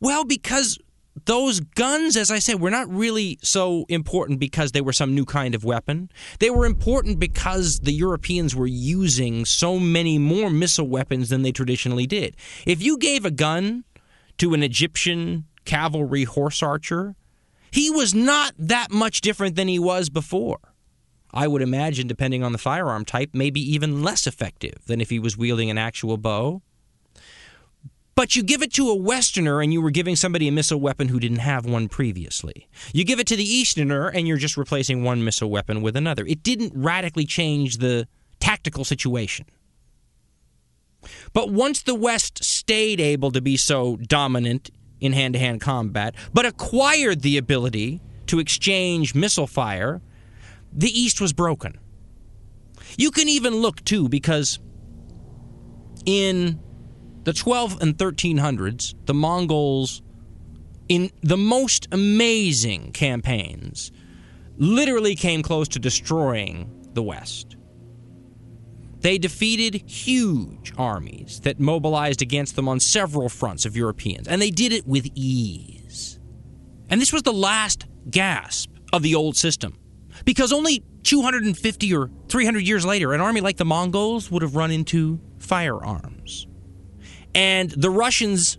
Well, 0.00 0.24
because 0.24 0.78
those 1.24 1.60
guns, 1.60 2.16
as 2.16 2.30
I 2.30 2.38
said, 2.38 2.60
were 2.60 2.70
not 2.70 2.88
really 2.88 3.38
so 3.42 3.84
important 3.88 4.40
because 4.40 4.72
they 4.72 4.80
were 4.80 4.92
some 4.92 5.14
new 5.14 5.24
kind 5.24 5.54
of 5.54 5.64
weapon. 5.64 6.10
They 6.38 6.50
were 6.50 6.64
important 6.64 7.18
because 7.18 7.80
the 7.80 7.92
Europeans 7.92 8.56
were 8.56 8.66
using 8.66 9.44
so 9.44 9.78
many 9.78 10.18
more 10.18 10.50
missile 10.50 10.88
weapons 10.88 11.28
than 11.28 11.42
they 11.42 11.52
traditionally 11.52 12.06
did. 12.06 12.36
If 12.66 12.82
you 12.82 12.96
gave 12.96 13.24
a 13.24 13.30
gun 13.30 13.84
to 14.38 14.54
an 14.54 14.62
Egyptian 14.62 15.44
cavalry 15.64 16.24
horse 16.24 16.62
archer, 16.62 17.14
he 17.70 17.90
was 17.90 18.14
not 18.14 18.54
that 18.58 18.90
much 18.90 19.20
different 19.20 19.56
than 19.56 19.68
he 19.68 19.78
was 19.78 20.08
before. 20.08 20.58
I 21.34 21.46
would 21.46 21.62
imagine, 21.62 22.06
depending 22.06 22.42
on 22.42 22.52
the 22.52 22.58
firearm 22.58 23.04
type, 23.04 23.30
maybe 23.32 23.60
even 23.60 24.02
less 24.02 24.26
effective 24.26 24.84
than 24.86 25.00
if 25.00 25.10
he 25.10 25.18
was 25.18 25.36
wielding 25.36 25.70
an 25.70 25.78
actual 25.78 26.18
bow. 26.18 26.62
But 28.14 28.36
you 28.36 28.42
give 28.42 28.62
it 28.62 28.72
to 28.74 28.90
a 28.90 28.94
Westerner 28.94 29.62
and 29.62 29.72
you 29.72 29.80
were 29.80 29.90
giving 29.90 30.16
somebody 30.16 30.46
a 30.46 30.52
missile 30.52 30.80
weapon 30.80 31.08
who 31.08 31.18
didn't 31.18 31.38
have 31.38 31.64
one 31.64 31.88
previously. 31.88 32.68
You 32.92 33.04
give 33.04 33.18
it 33.18 33.26
to 33.28 33.36
the 33.36 33.44
Easterner 33.44 34.08
and 34.08 34.28
you're 34.28 34.36
just 34.36 34.56
replacing 34.56 35.02
one 35.02 35.24
missile 35.24 35.50
weapon 35.50 35.80
with 35.80 35.96
another. 35.96 36.26
It 36.26 36.42
didn't 36.42 36.72
radically 36.74 37.24
change 37.24 37.78
the 37.78 38.06
tactical 38.38 38.84
situation. 38.84 39.46
But 41.32 41.50
once 41.50 41.82
the 41.82 41.94
West 41.94 42.44
stayed 42.44 43.00
able 43.00 43.30
to 43.32 43.40
be 43.40 43.56
so 43.56 43.96
dominant 43.96 44.70
in 45.00 45.12
hand 45.12 45.34
to 45.34 45.40
hand 45.40 45.60
combat, 45.60 46.14
but 46.32 46.46
acquired 46.46 47.22
the 47.22 47.38
ability 47.38 48.00
to 48.26 48.38
exchange 48.38 49.14
missile 49.14 49.46
fire, 49.46 50.00
the 50.72 50.88
East 50.88 51.20
was 51.20 51.32
broken. 51.32 51.78
You 52.96 53.10
can 53.10 53.28
even 53.28 53.56
look, 53.56 53.84
too, 53.84 54.08
because 54.08 54.58
in 56.04 56.60
the 57.24 57.32
12 57.32 57.80
and 57.80 57.96
1300s, 57.96 58.94
the 59.06 59.14
Mongols, 59.14 60.02
in 60.88 61.10
the 61.22 61.36
most 61.36 61.88
amazing 61.92 62.92
campaigns, 62.92 63.92
literally 64.56 65.14
came 65.14 65.42
close 65.42 65.68
to 65.68 65.78
destroying 65.78 66.70
the 66.92 67.02
West. 67.02 67.56
They 69.00 69.18
defeated 69.18 69.88
huge 69.88 70.72
armies 70.78 71.40
that 71.40 71.58
mobilized 71.58 72.22
against 72.22 72.54
them 72.54 72.68
on 72.68 72.78
several 72.78 73.28
fronts 73.28 73.64
of 73.64 73.76
Europeans, 73.76 74.28
and 74.28 74.40
they 74.40 74.50
did 74.50 74.72
it 74.72 74.86
with 74.86 75.08
ease. 75.14 76.20
And 76.88 77.00
this 77.00 77.12
was 77.12 77.22
the 77.22 77.32
last 77.32 77.86
gasp 78.10 78.70
of 78.92 79.02
the 79.02 79.14
old 79.14 79.36
system, 79.36 79.76
because 80.24 80.52
only 80.52 80.84
250 81.02 81.94
or 81.94 82.10
300 82.28 82.60
years 82.60 82.84
later, 82.84 83.12
an 83.12 83.20
army 83.20 83.40
like 83.40 83.56
the 83.56 83.64
Mongols 83.64 84.30
would 84.30 84.42
have 84.42 84.54
run 84.54 84.70
into 84.70 85.20
firearms. 85.38 86.46
And 87.34 87.70
the 87.70 87.90
Russians, 87.90 88.58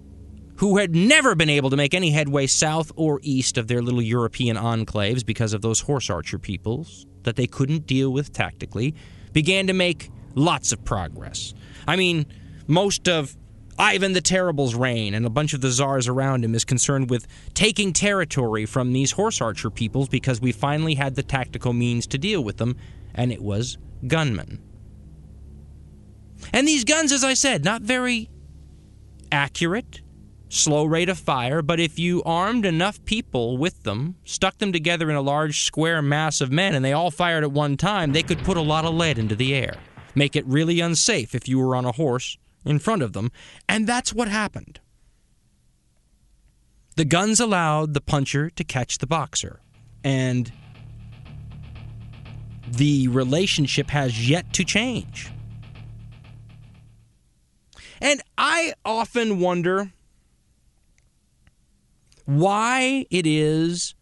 who 0.58 0.78
had 0.78 0.96
never 0.96 1.36
been 1.36 1.50
able 1.50 1.70
to 1.70 1.78
make 1.78 1.94
any 1.94 2.12
headway 2.12 2.48
south 2.48 2.92
or 2.96 3.20
east 3.24 3.58
of 3.58 3.68
their 3.68 3.82
little 3.82 4.02
European 4.02 4.58
enclaves 4.58 5.26
because 5.26 5.54
of 5.54 5.62
those 5.62 5.82
horse 5.82 6.10
archer 6.10 6.40
peoples 6.40 7.06
that 7.24 7.36
they 7.36 7.48
couldn't 7.48 7.86
deal 7.86 8.12
with 8.12 8.34
tactically, 8.34 8.96
began 9.32 9.68
to 9.68 9.74
make 9.74 10.10
lots 10.36 10.72
of 10.72 10.84
progress. 10.84 11.54
I 11.88 11.96
mean, 11.96 12.26
most 12.68 13.08
of 13.08 13.36
Ivan 13.78 14.14
the 14.14 14.22
Terrible's 14.22 14.76
reign 14.76 15.14
and 15.14 15.26
a 15.26 15.30
bunch 15.30 15.54
of 15.54 15.62
the 15.62 15.72
czars 15.72 16.08
around 16.08 16.46
him 16.46 16.54
is 16.54 16.64
concerned 16.64 17.10
with 17.10 17.28
taking 17.54 17.92
territory 17.92 18.66
from 18.66 18.94
these 18.94 19.12
horse 19.12 19.42
archer 19.42 19.70
peoples 19.70 20.10
because 20.10 20.40
we 20.40 20.52
finally 20.52 20.96
had 20.96 21.16
the 21.16 21.24
tactical 21.24 21.74
means 21.74 22.06
to 22.08 22.18
deal 22.18 22.44
with 22.44 22.58
them, 22.58 22.76
and 23.16 23.32
it 23.32 23.42
was 23.42 23.78
gunmen. 24.06 24.62
And 26.52 26.68
these 26.68 26.84
guns, 26.84 27.12
as 27.12 27.24
I 27.24 27.34
said, 27.34 27.64
not 27.64 27.82
very 27.82 28.30
accurate, 29.34 30.02
slow 30.48 30.86
rate 30.86 31.10
of 31.10 31.18
fire, 31.18 31.64
but 31.64 31.80
if 31.80 31.98
you 31.98 32.22
armed 32.24 32.66
enough 32.66 33.04
people 33.04 33.58
with 33.58 33.82
them, 33.84 34.16
stuck 34.24 34.60
them 34.60 34.72
together 34.72 35.10
in 35.10 35.16
a 35.16 35.22
large 35.22 35.64
square 35.64 36.02
mass 36.02 36.40
of 36.40 36.52
men, 36.52 36.76
and 36.76 36.86
they 36.86 36.94
all 36.94 37.10
fired 37.10 37.44
at 37.44 37.52
one 37.52 37.76
time, 37.76 38.14
they 38.14 38.24
could 38.24 38.38
put 38.44 38.56
a 38.56 38.62
lot 38.62 38.86
of 38.86 38.94
lead 38.94 39.18
into 39.18 39.36
the 39.36 39.56
air, 39.56 39.76
make 40.14 40.36
it 40.36 40.46
really 40.46 40.80
unsafe 40.80 41.34
if 41.34 41.50
you 41.50 41.58
were 41.58 41.76
on 41.76 41.84
a 41.84 41.92
horse 41.92 42.38
in 42.64 42.78
front 42.78 43.02
of 43.02 43.14
them. 43.14 43.32
And 43.68 43.88
that's 43.88 44.14
what 44.14 44.28
happened. 44.28 44.80
The 46.96 47.06
guns 47.06 47.40
allowed 47.40 47.96
the 47.96 48.02
puncher 48.02 48.52
to 48.52 48.64
catch 48.64 49.00
the 49.00 49.08
boxer, 49.08 49.62
and 50.04 50.52
the 52.68 53.08
relationship 53.08 53.90
has 53.90 54.30
yet 54.30 54.54
to 54.54 54.64
change. 54.64 55.33
And 58.04 58.22
I 58.38 58.74
often 58.84 59.40
wonder 59.40 59.94
why 62.26 63.06
it 63.10 63.26
is 63.26 63.96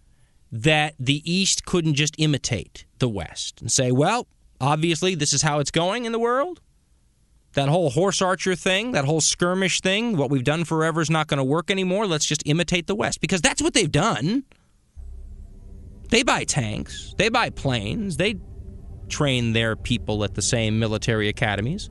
that 0.52 0.96
the 1.00 1.22
East 1.32 1.66
couldn't 1.66 1.94
just 1.94 2.16
imitate 2.18 2.86
the 2.98 3.08
West 3.08 3.62
and 3.62 3.72
say, 3.72 3.92
well, 3.92 4.26
obviously 4.60 5.14
this 5.14 5.34
is 5.34 5.44
how 5.44 5.60
it's 5.60 5.70
going 5.70 6.06
in 6.06 6.12
the 6.12 6.20
world. 6.20 6.62
That 7.54 7.70
whole 7.70 7.92
horse 7.92 8.24
archer 8.24 8.56
thing, 8.56 8.94
that 8.94 9.06
whole 9.06 9.22
skirmish 9.22 9.82
thing, 9.82 10.18
what 10.18 10.32
we've 10.32 10.44
done 10.44 10.66
forever 10.66 11.02
is 11.02 11.12
not 11.12 11.28
going 11.28 11.38
to 11.38 11.44
work 11.44 11.70
anymore. 11.70 12.08
Let's 12.08 12.26
just 12.26 12.42
imitate 12.48 12.88
the 12.88 12.96
West 12.96 13.22
because 13.22 13.40
that's 13.40 13.62
what 13.62 13.76
they've 13.76 13.92
done. 13.92 14.46
They 16.10 16.24
buy 16.24 16.46
tanks, 16.46 17.14
they 17.20 17.30
buy 17.30 17.52
planes, 17.52 18.18
they 18.18 18.36
train 19.10 19.54
their 19.54 19.76
people 19.76 20.24
at 20.24 20.34
the 20.34 20.42
same 20.42 20.80
military 20.80 21.30
academies. 21.30 21.90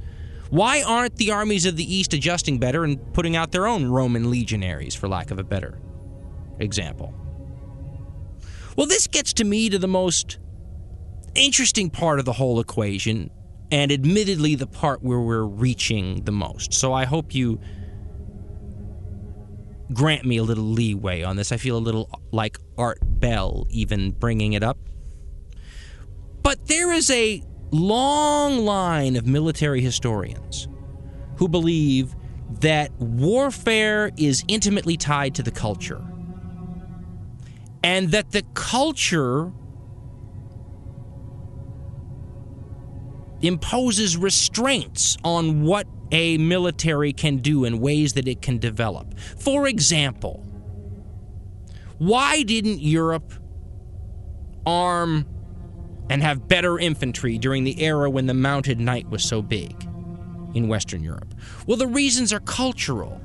Why 0.50 0.82
aren't 0.82 1.16
the 1.16 1.30
armies 1.30 1.64
of 1.64 1.76
the 1.76 1.94
East 1.94 2.12
adjusting 2.12 2.58
better 2.58 2.84
and 2.84 3.12
putting 3.12 3.36
out 3.36 3.52
their 3.52 3.66
own 3.66 3.86
Roman 3.86 4.30
legionaries, 4.30 4.94
for 4.94 5.08
lack 5.08 5.30
of 5.30 5.38
a 5.38 5.44
better 5.44 5.78
example? 6.58 7.14
Well, 8.76 8.86
this 8.86 9.06
gets 9.06 9.32
to 9.34 9.44
me 9.44 9.70
to 9.70 9.78
the 9.78 9.88
most 9.88 10.38
interesting 11.36 11.88
part 11.88 12.18
of 12.18 12.24
the 12.24 12.32
whole 12.32 12.58
equation, 12.58 13.30
and 13.70 13.92
admittedly 13.92 14.56
the 14.56 14.66
part 14.66 15.02
where 15.02 15.20
we're 15.20 15.44
reaching 15.44 16.24
the 16.24 16.32
most. 16.32 16.74
So 16.74 16.92
I 16.92 17.04
hope 17.04 17.32
you 17.32 17.60
grant 19.92 20.24
me 20.24 20.38
a 20.38 20.42
little 20.42 20.64
leeway 20.64 21.22
on 21.22 21.36
this. 21.36 21.52
I 21.52 21.56
feel 21.56 21.76
a 21.76 21.78
little 21.78 22.10
like 22.32 22.58
Art 22.76 22.98
Bell 23.02 23.66
even 23.70 24.10
bringing 24.10 24.54
it 24.54 24.64
up. 24.64 24.78
But 26.42 26.66
there 26.66 26.90
is 26.92 27.10
a 27.10 27.44
long 27.70 28.58
line 28.58 29.16
of 29.16 29.26
military 29.26 29.80
historians 29.80 30.68
who 31.36 31.48
believe 31.48 32.14
that 32.60 32.92
warfare 32.98 34.10
is 34.16 34.44
intimately 34.48 34.96
tied 34.96 35.34
to 35.36 35.42
the 35.42 35.50
culture. 35.50 36.04
And 37.82 38.10
that 38.10 38.32
the 38.32 38.42
culture 38.54 39.52
imposes 43.40 44.16
restraints 44.16 45.16
on 45.24 45.62
what 45.62 45.86
a 46.12 46.36
military 46.38 47.12
can 47.12 47.38
do 47.38 47.64
in 47.64 47.80
ways 47.80 48.14
that 48.14 48.28
it 48.28 48.42
can 48.42 48.58
develop. 48.58 49.18
For 49.38 49.66
example, 49.66 50.44
why 51.98 52.42
didn't 52.42 52.80
Europe 52.80 53.32
arm 54.66 55.26
and 56.10 56.22
have 56.22 56.48
better 56.48 56.78
infantry 56.78 57.38
during 57.38 57.64
the 57.64 57.82
era 57.82 58.10
when 58.10 58.26
the 58.26 58.34
mounted 58.34 58.80
knight 58.80 59.08
was 59.08 59.24
so 59.24 59.40
big 59.40 59.88
in 60.54 60.68
Western 60.68 61.02
Europe? 61.02 61.32
Well, 61.66 61.76
the 61.76 61.86
reasons 61.86 62.32
are 62.32 62.40
cultural. 62.40 63.20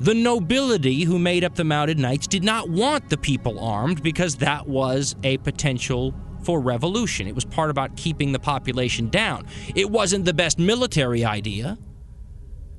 The 0.00 0.14
nobility 0.14 1.02
who 1.02 1.18
made 1.18 1.42
up 1.42 1.56
the 1.56 1.64
mounted 1.64 1.98
knights 1.98 2.28
did 2.28 2.44
not 2.44 2.70
want 2.70 3.10
the 3.10 3.18
people 3.18 3.58
armed 3.58 4.04
because 4.04 4.36
that 4.36 4.68
was 4.68 5.16
a 5.24 5.38
potential 5.38 6.14
for 6.44 6.60
revolution. 6.60 7.26
It 7.26 7.34
was 7.34 7.44
part 7.44 7.70
about 7.70 7.96
keeping 7.96 8.30
the 8.30 8.38
population 8.38 9.08
down. 9.08 9.46
It 9.74 9.90
wasn't 9.90 10.24
the 10.24 10.32
best 10.32 10.60
military 10.60 11.24
idea. 11.24 11.76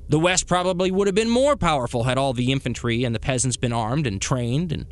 The 0.08 0.18
West 0.18 0.46
probably 0.46 0.90
would 0.90 1.06
have 1.06 1.14
been 1.14 1.28
more 1.28 1.54
powerful 1.54 2.04
had 2.04 2.16
all 2.16 2.32
the 2.32 2.50
infantry 2.50 3.04
and 3.04 3.14
the 3.14 3.20
peasants 3.20 3.58
been 3.58 3.74
armed 3.74 4.06
and 4.06 4.20
trained, 4.20 4.72
and 4.72 4.86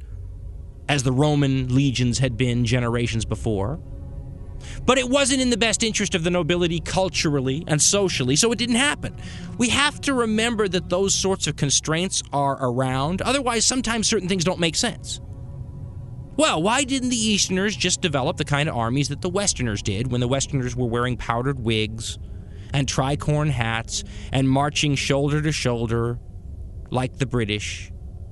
as 0.91 1.05
the 1.05 1.13
Roman 1.13 1.75
legions 1.75 2.19
had 2.19 2.37
been 2.37 2.67
generations 2.67 3.25
before. 3.25 3.81
But 4.85 4.99
it 4.99 5.09
wasn't 5.09 5.41
in 5.41 5.51
the 5.51 5.57
best 5.57 5.83
interest 5.83 6.15
of 6.15 6.25
the 6.25 6.31
nobility 6.31 6.81
culturally 6.81 7.65
and 7.67 7.81
socially, 7.81 8.37
so 8.37 8.53
it 8.53 8.59
didn't 8.59 8.77
happen. 8.77 9.17
We 9.59 9.69
have 9.71 10.01
to 10.03 10.15
remember 10.15 10.69
that 10.69 10.89
those 10.89 11.15
sorts 11.15 11.47
of 11.47 11.57
constraints 11.57 12.23
are 12.33 12.57
around, 12.61 13.23
otherwise, 13.23 13.65
sometimes 13.65 14.07
certain 14.07 14.29
things 14.29 14.45
don't 14.45 14.61
make 14.61 14.77
sense. 14.77 15.21
Well, 16.37 16.63
why 16.63 16.85
didn't 16.85 17.09
the 17.09 17.17
Easterners 17.17 17.75
just 17.75 18.01
develop 18.01 18.37
the 18.37 18.45
kind 18.45 18.69
of 18.69 18.77
armies 18.77 19.09
that 19.09 19.23
the 19.23 19.29
Westerners 19.29 19.83
did 19.83 20.13
when 20.13 20.21
the 20.21 20.29
Westerners 20.29 20.77
were 20.77 20.87
wearing 20.87 21.17
powdered 21.17 21.59
wigs 21.59 22.17
and 22.73 22.87
tricorn 22.87 23.51
hats 23.51 24.05
and 24.33 24.49
marching 24.49 24.95
shoulder 24.95 25.43
to 25.43 25.51
shoulder 25.51 26.19
like 26.91 27.19
the 27.19 27.27
British, 27.27 27.91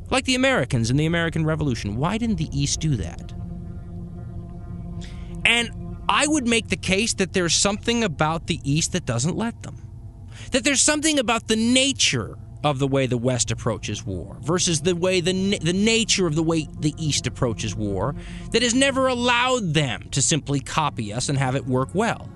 like 0.09 0.25
the 0.25 0.37
Americans 0.37 0.89
in 0.89 0.97
the 0.97 1.07
American 1.07 1.45
Revolution. 1.45 1.97
Why 1.97 2.17
didn't 2.17 2.37
the 2.37 2.49
East 2.57 2.79
do 2.79 2.95
that? 2.97 3.33
And 5.45 5.71
I 6.09 6.27
would 6.27 6.47
make 6.47 6.69
the 6.69 6.77
case 6.77 7.15
that 7.15 7.33
there's 7.33 7.55
something 7.55 8.05
about 8.05 8.47
the 8.47 8.61
East 8.63 8.93
that 8.93 9.05
doesn't 9.05 9.37
let 9.37 9.63
them. 9.63 9.83
That 10.53 10.65
there's 10.65 10.83
something 10.83 11.19
about 11.19 11.49
the 11.49 11.57
nature 11.57 12.39
of 12.65 12.79
the 12.79 12.87
way 12.87 13.07
the 13.07 13.19
West 13.19 13.51
approaches 13.51 14.05
war 14.05 14.39
versus 14.41 14.81
the 14.81 14.95
way 14.97 15.21
the, 15.21 15.59
the 15.59 15.73
nature 15.73 16.27
of 16.27 16.35
the 16.35 16.43
way 16.43 16.67
the 16.81 16.95
East 16.99 17.27
approaches 17.27 17.75
war 17.75 18.15
that 18.53 18.63
has 18.63 18.75
never 18.75 19.07
allowed 19.07 19.75
them 19.75 20.09
to 20.11 20.23
simply 20.23 20.61
copy 20.61 21.13
us 21.13 21.29
and 21.29 21.39
have 21.39 21.55
it 21.55 21.67
work 21.67 21.91
well. 21.95 22.31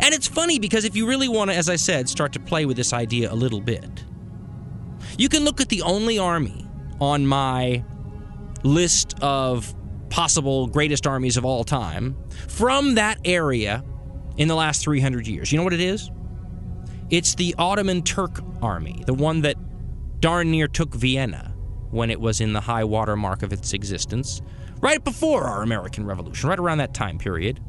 And 0.00 0.14
it's 0.14 0.26
funny 0.26 0.58
because 0.58 0.84
if 0.84 0.96
you 0.96 1.06
really 1.06 1.28
want 1.28 1.50
to, 1.50 1.56
as 1.56 1.68
I 1.68 1.76
said, 1.76 2.08
start 2.08 2.32
to 2.32 2.40
play 2.40 2.66
with 2.66 2.76
this 2.76 2.92
idea 2.92 3.32
a 3.32 3.34
little 3.34 3.60
bit, 3.60 4.04
you 5.16 5.28
can 5.28 5.44
look 5.44 5.60
at 5.60 5.68
the 5.68 5.82
only 5.82 6.18
army 6.18 6.66
on 7.00 7.26
my 7.26 7.84
list 8.64 9.14
of 9.22 9.72
possible 10.18 10.66
greatest 10.66 11.06
armies 11.06 11.36
of 11.36 11.44
all 11.44 11.62
time 11.62 12.16
from 12.48 12.96
that 12.96 13.20
area 13.24 13.84
in 14.36 14.48
the 14.48 14.54
last 14.56 14.82
300 14.82 15.28
years. 15.28 15.52
You 15.52 15.58
know 15.58 15.62
what 15.62 15.72
it 15.72 15.80
is? 15.80 16.10
It's 17.08 17.36
the 17.36 17.54
Ottoman 17.56 18.02
Turk 18.02 18.40
army, 18.60 19.04
the 19.06 19.14
one 19.14 19.42
that 19.42 19.54
darn 20.18 20.50
near 20.50 20.66
took 20.66 20.92
Vienna 20.92 21.54
when 21.92 22.10
it 22.10 22.20
was 22.20 22.40
in 22.40 22.52
the 22.52 22.60
high 22.60 22.82
water 22.82 23.14
mark 23.14 23.44
of 23.44 23.52
its 23.52 23.72
existence, 23.72 24.42
right 24.80 25.04
before 25.04 25.44
our 25.44 25.62
American 25.62 26.04
Revolution, 26.04 26.48
right 26.48 26.58
around 26.58 26.78
that 26.78 26.94
time 26.94 27.18
period. 27.18 27.60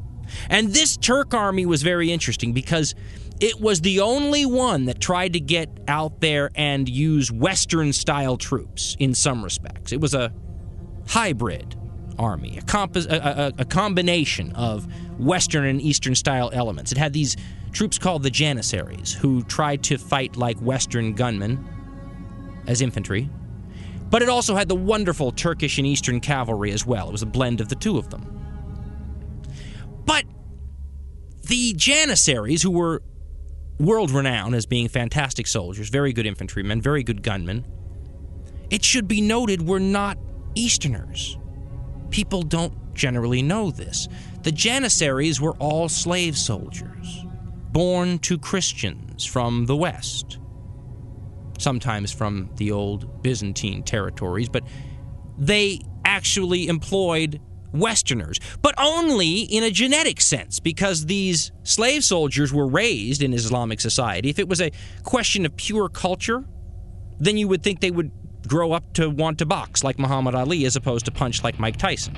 And 0.48 0.70
this 0.70 0.96
Turk 0.96 1.32
army 1.32 1.66
was 1.66 1.84
very 1.84 2.10
interesting 2.10 2.52
because 2.52 2.96
it 3.38 3.60
was 3.60 3.82
the 3.82 4.00
only 4.00 4.44
one 4.44 4.86
that 4.86 5.00
tried 5.00 5.34
to 5.34 5.40
get 5.40 5.68
out 5.86 6.20
there 6.20 6.50
and 6.56 6.88
use 6.88 7.30
Western 7.30 7.92
style 7.92 8.36
troops 8.36 8.96
in 8.98 9.14
some 9.14 9.44
respects. 9.44 9.92
It 9.92 10.00
was 10.00 10.14
a 10.14 10.32
hybrid 11.06 11.76
army, 12.20 12.60
a, 12.72 12.76
a, 12.76 13.16
a, 13.16 13.52
a 13.58 13.64
combination 13.64 14.52
of 14.52 14.86
Western 15.18 15.64
and 15.64 15.80
Eastern 15.80 16.14
style 16.14 16.50
elements. 16.52 16.92
It 16.92 16.98
had 16.98 17.12
these 17.12 17.36
troops 17.72 17.98
called 17.98 18.22
the 18.22 18.30
Janissaries 18.30 19.12
who 19.12 19.42
tried 19.44 19.82
to 19.84 19.96
fight 19.96 20.36
like 20.36 20.58
Western 20.58 21.14
gunmen 21.14 21.66
as 22.66 22.82
infantry. 22.82 23.28
But 24.10 24.22
it 24.22 24.28
also 24.28 24.54
had 24.56 24.68
the 24.68 24.74
wonderful 24.74 25.32
Turkish 25.32 25.78
and 25.78 25.86
Eastern 25.86 26.20
cavalry 26.20 26.72
as 26.72 26.84
well. 26.84 27.08
It 27.08 27.12
was 27.12 27.22
a 27.22 27.26
blend 27.26 27.60
of 27.60 27.68
the 27.68 27.76
two 27.76 27.96
of 27.96 28.10
them. 28.10 28.26
But 30.04 30.24
the 31.48 31.72
Janissaries, 31.74 32.62
who 32.62 32.72
were 32.72 33.02
world 33.78 34.10
renowned 34.10 34.54
as 34.54 34.66
being 34.66 34.88
fantastic 34.88 35.46
soldiers, 35.46 35.88
very 35.88 36.12
good 36.12 36.26
infantrymen, 36.26 36.82
very 36.82 37.02
good 37.02 37.22
gunmen, 37.22 37.64
it 38.68 38.84
should 38.84 39.08
be 39.08 39.20
noted 39.20 39.66
were 39.66 39.80
not 39.80 40.18
Easterners. 40.54 41.38
People 42.10 42.42
don't 42.42 42.94
generally 42.94 43.42
know 43.42 43.70
this. 43.70 44.08
The 44.42 44.52
Janissaries 44.52 45.40
were 45.40 45.54
all 45.54 45.88
slave 45.88 46.36
soldiers, 46.36 47.24
born 47.72 48.18
to 48.20 48.38
Christians 48.38 49.24
from 49.24 49.66
the 49.66 49.76
West, 49.76 50.38
sometimes 51.58 52.12
from 52.12 52.50
the 52.56 52.72
old 52.72 53.22
Byzantine 53.22 53.82
territories, 53.82 54.48
but 54.48 54.64
they 55.38 55.80
actually 56.04 56.68
employed 56.68 57.40
Westerners, 57.72 58.40
but 58.62 58.74
only 58.78 59.42
in 59.42 59.62
a 59.62 59.70
genetic 59.70 60.20
sense, 60.20 60.58
because 60.58 61.06
these 61.06 61.52
slave 61.62 62.04
soldiers 62.04 62.52
were 62.52 62.66
raised 62.66 63.22
in 63.22 63.32
Islamic 63.32 63.80
society. 63.80 64.28
If 64.28 64.38
it 64.38 64.48
was 64.48 64.60
a 64.60 64.72
question 65.04 65.46
of 65.46 65.56
pure 65.56 65.88
culture, 65.88 66.44
then 67.18 67.36
you 67.36 67.46
would 67.48 67.62
think 67.62 67.80
they 67.80 67.90
would 67.90 68.10
grow 68.50 68.72
up 68.72 68.92
to 68.94 69.08
want 69.08 69.38
to 69.38 69.46
box 69.46 69.84
like 69.84 69.98
Muhammad 69.98 70.34
Ali 70.34 70.64
as 70.66 70.74
opposed 70.74 71.04
to 71.04 71.12
punch 71.12 71.44
like 71.44 71.60
Mike 71.60 71.76
Tyson. 71.76 72.16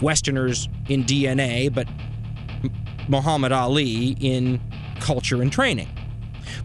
Westerners 0.00 0.66
in 0.88 1.04
DNA, 1.04 1.72
but 1.72 1.86
Muhammad 3.08 3.52
Ali 3.52 4.16
in 4.18 4.60
culture 4.98 5.42
and 5.42 5.52
training. 5.52 5.88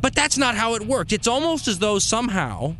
But 0.01 0.15
that's 0.15 0.37
not 0.37 0.55
how 0.55 0.75
it 0.75 0.87
worked. 0.87 1.11
It's 1.11 1.27
almost 1.27 1.67
as 1.67 1.79
though 1.79 1.99
somehow 1.99 2.77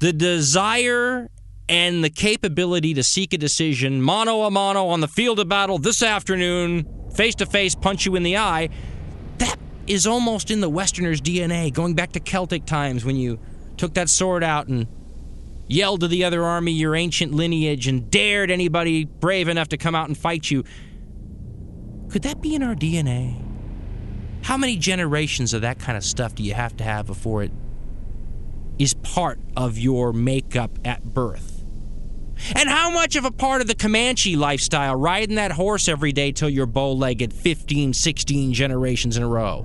the 0.00 0.12
desire 0.12 1.30
and 1.68 2.04
the 2.04 2.10
capability 2.10 2.92
to 2.94 3.02
seek 3.02 3.32
a 3.32 3.38
decision 3.38 4.02
mano 4.02 4.42
a 4.42 4.50
mano 4.50 4.86
on 4.88 5.00
the 5.00 5.08
field 5.08 5.40
of 5.40 5.48
battle 5.48 5.78
this 5.78 6.02
afternoon, 6.02 6.86
face 7.14 7.34
to 7.36 7.46
face, 7.46 7.74
punch 7.74 8.04
you 8.04 8.16
in 8.16 8.22
the 8.22 8.36
eye, 8.36 8.68
that 9.38 9.56
is 9.86 10.06
almost 10.06 10.50
in 10.50 10.60
the 10.60 10.68
Westerners' 10.68 11.22
DNA, 11.22 11.72
going 11.72 11.94
back 11.94 12.12
to 12.12 12.20
Celtic 12.20 12.66
times 12.66 13.04
when 13.04 13.16
you 13.16 13.38
took 13.80 13.94
that 13.94 14.10
sword 14.10 14.44
out 14.44 14.68
and 14.68 14.86
yelled 15.66 16.00
to 16.00 16.06
the 16.06 16.22
other 16.22 16.44
army 16.44 16.70
your 16.70 16.94
ancient 16.94 17.32
lineage 17.32 17.86
and 17.86 18.10
dared 18.10 18.50
anybody 18.50 19.06
brave 19.06 19.48
enough 19.48 19.68
to 19.68 19.78
come 19.78 19.94
out 19.94 20.06
and 20.06 20.18
fight 20.18 20.50
you. 20.50 20.62
Could 22.10 22.20
that 22.24 22.42
be 22.42 22.54
in 22.54 22.62
our 22.62 22.74
DNA? 22.74 23.42
How 24.42 24.58
many 24.58 24.76
generations 24.76 25.54
of 25.54 25.62
that 25.62 25.78
kind 25.78 25.96
of 25.96 26.04
stuff 26.04 26.34
do 26.34 26.42
you 26.42 26.52
have 26.52 26.76
to 26.76 26.84
have 26.84 27.06
before 27.06 27.42
it 27.42 27.52
is 28.78 28.92
part 28.92 29.40
of 29.56 29.78
your 29.78 30.12
makeup 30.12 30.78
at 30.84 31.02
birth? 31.02 31.64
And 32.54 32.68
how 32.68 32.90
much 32.90 33.16
of 33.16 33.24
a 33.24 33.30
part 33.30 33.62
of 33.62 33.66
the 33.66 33.74
Comanche 33.74 34.36
lifestyle, 34.36 34.94
riding 34.94 35.36
that 35.36 35.52
horse 35.52 35.88
every 35.88 36.12
day 36.12 36.32
till 36.32 36.50
you're 36.50 36.66
bow 36.66 36.92
legged 36.92 37.32
15, 37.32 37.94
16 37.94 38.52
generations 38.52 39.16
in 39.16 39.22
a 39.22 39.28
row? 39.28 39.62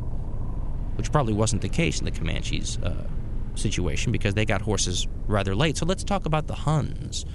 Which 0.95 1.11
probably 1.11 1.33
wasn't 1.33 1.63
the 1.63 1.69
case 1.69 1.99
in 1.99 2.05
the 2.05 2.11
Comanches' 2.11 2.77
uh, 2.81 3.07
situation 3.55 4.11
because 4.11 4.33
they 4.33 4.45
got 4.45 4.61
horses 4.61 5.07
rather 5.27 5.55
late. 5.55 5.77
So 5.77 5.85
let's 5.85 6.03
talk 6.03 6.25
about 6.25 6.47
the 6.47 6.55
Huns 6.55 7.25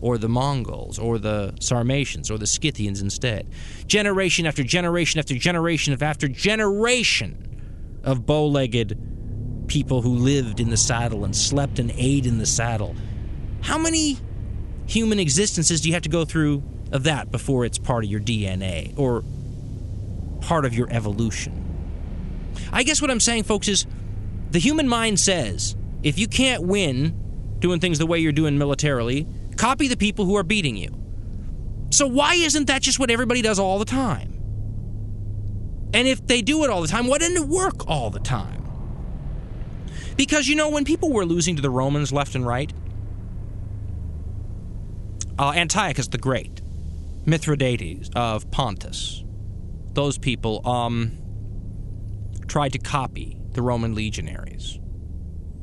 or 0.00 0.18
the 0.18 0.28
Mongols 0.28 0.98
or 0.98 1.18
the 1.18 1.54
Sarmatians 1.60 2.30
or 2.30 2.38
the 2.38 2.46
Scythians 2.46 3.00
instead. 3.00 3.48
Generation 3.86 4.46
after 4.46 4.62
generation 4.62 5.18
after 5.18 5.34
generation 5.34 5.92
of 5.92 6.02
after 6.02 6.28
generation 6.28 7.46
of 8.02 8.24
bow 8.26 8.46
legged 8.46 8.98
people 9.66 10.02
who 10.02 10.14
lived 10.14 10.58
in 10.58 10.70
the 10.70 10.76
saddle 10.76 11.24
and 11.24 11.36
slept 11.36 11.78
and 11.78 11.92
ate 11.96 12.26
in 12.26 12.38
the 12.38 12.46
saddle. 12.46 12.94
How 13.60 13.78
many 13.78 14.18
human 14.86 15.20
existences 15.20 15.80
do 15.80 15.88
you 15.88 15.94
have 15.94 16.02
to 16.02 16.08
go 16.08 16.24
through 16.24 16.62
of 16.90 17.04
that 17.04 17.30
before 17.30 17.64
it's 17.64 17.78
part 17.78 18.02
of 18.04 18.10
your 18.10 18.20
DNA 18.20 18.98
or 18.98 19.22
part 20.40 20.64
of 20.64 20.74
your 20.74 20.90
evolution? 20.90 21.56
I 22.72 22.82
guess 22.82 23.00
what 23.00 23.10
I'm 23.10 23.20
saying, 23.20 23.44
folks, 23.44 23.68
is 23.68 23.86
the 24.50 24.58
human 24.58 24.88
mind 24.88 25.20
says 25.20 25.76
if 26.02 26.18
you 26.18 26.26
can't 26.26 26.62
win 26.62 27.56
doing 27.58 27.80
things 27.80 27.98
the 27.98 28.06
way 28.06 28.18
you're 28.18 28.32
doing 28.32 28.58
militarily, 28.58 29.26
copy 29.56 29.86
the 29.86 29.96
people 29.96 30.24
who 30.24 30.36
are 30.36 30.42
beating 30.42 30.76
you. 30.76 30.88
So 31.90 32.06
why 32.06 32.34
isn't 32.34 32.66
that 32.66 32.82
just 32.82 32.98
what 32.98 33.10
everybody 33.10 33.42
does 33.42 33.58
all 33.58 33.78
the 33.78 33.84
time? 33.84 34.40
And 35.92 36.06
if 36.06 36.26
they 36.26 36.40
do 36.40 36.64
it 36.64 36.70
all 36.70 36.82
the 36.82 36.88
time, 36.88 37.06
why 37.06 37.18
didn't 37.18 37.42
it 37.42 37.48
work 37.48 37.88
all 37.88 38.10
the 38.10 38.20
time? 38.20 38.64
Because, 40.16 40.46
you 40.48 40.54
know, 40.54 40.70
when 40.70 40.84
people 40.84 41.12
were 41.12 41.24
losing 41.24 41.56
to 41.56 41.62
the 41.62 41.70
Romans 41.70 42.12
left 42.12 42.34
and 42.34 42.46
right, 42.46 42.72
uh, 45.38 45.52
Antiochus 45.52 46.08
the 46.08 46.18
Great, 46.18 46.60
Mithridates 47.26 48.10
of 48.14 48.50
Pontus, 48.50 49.24
those 49.94 50.18
people 50.18 50.66
um, 50.66 51.18
tried 52.46 52.72
to 52.72 52.78
copy 52.78 53.39
the 53.52 53.62
Roman 53.62 53.94
legionaries. 53.94 54.78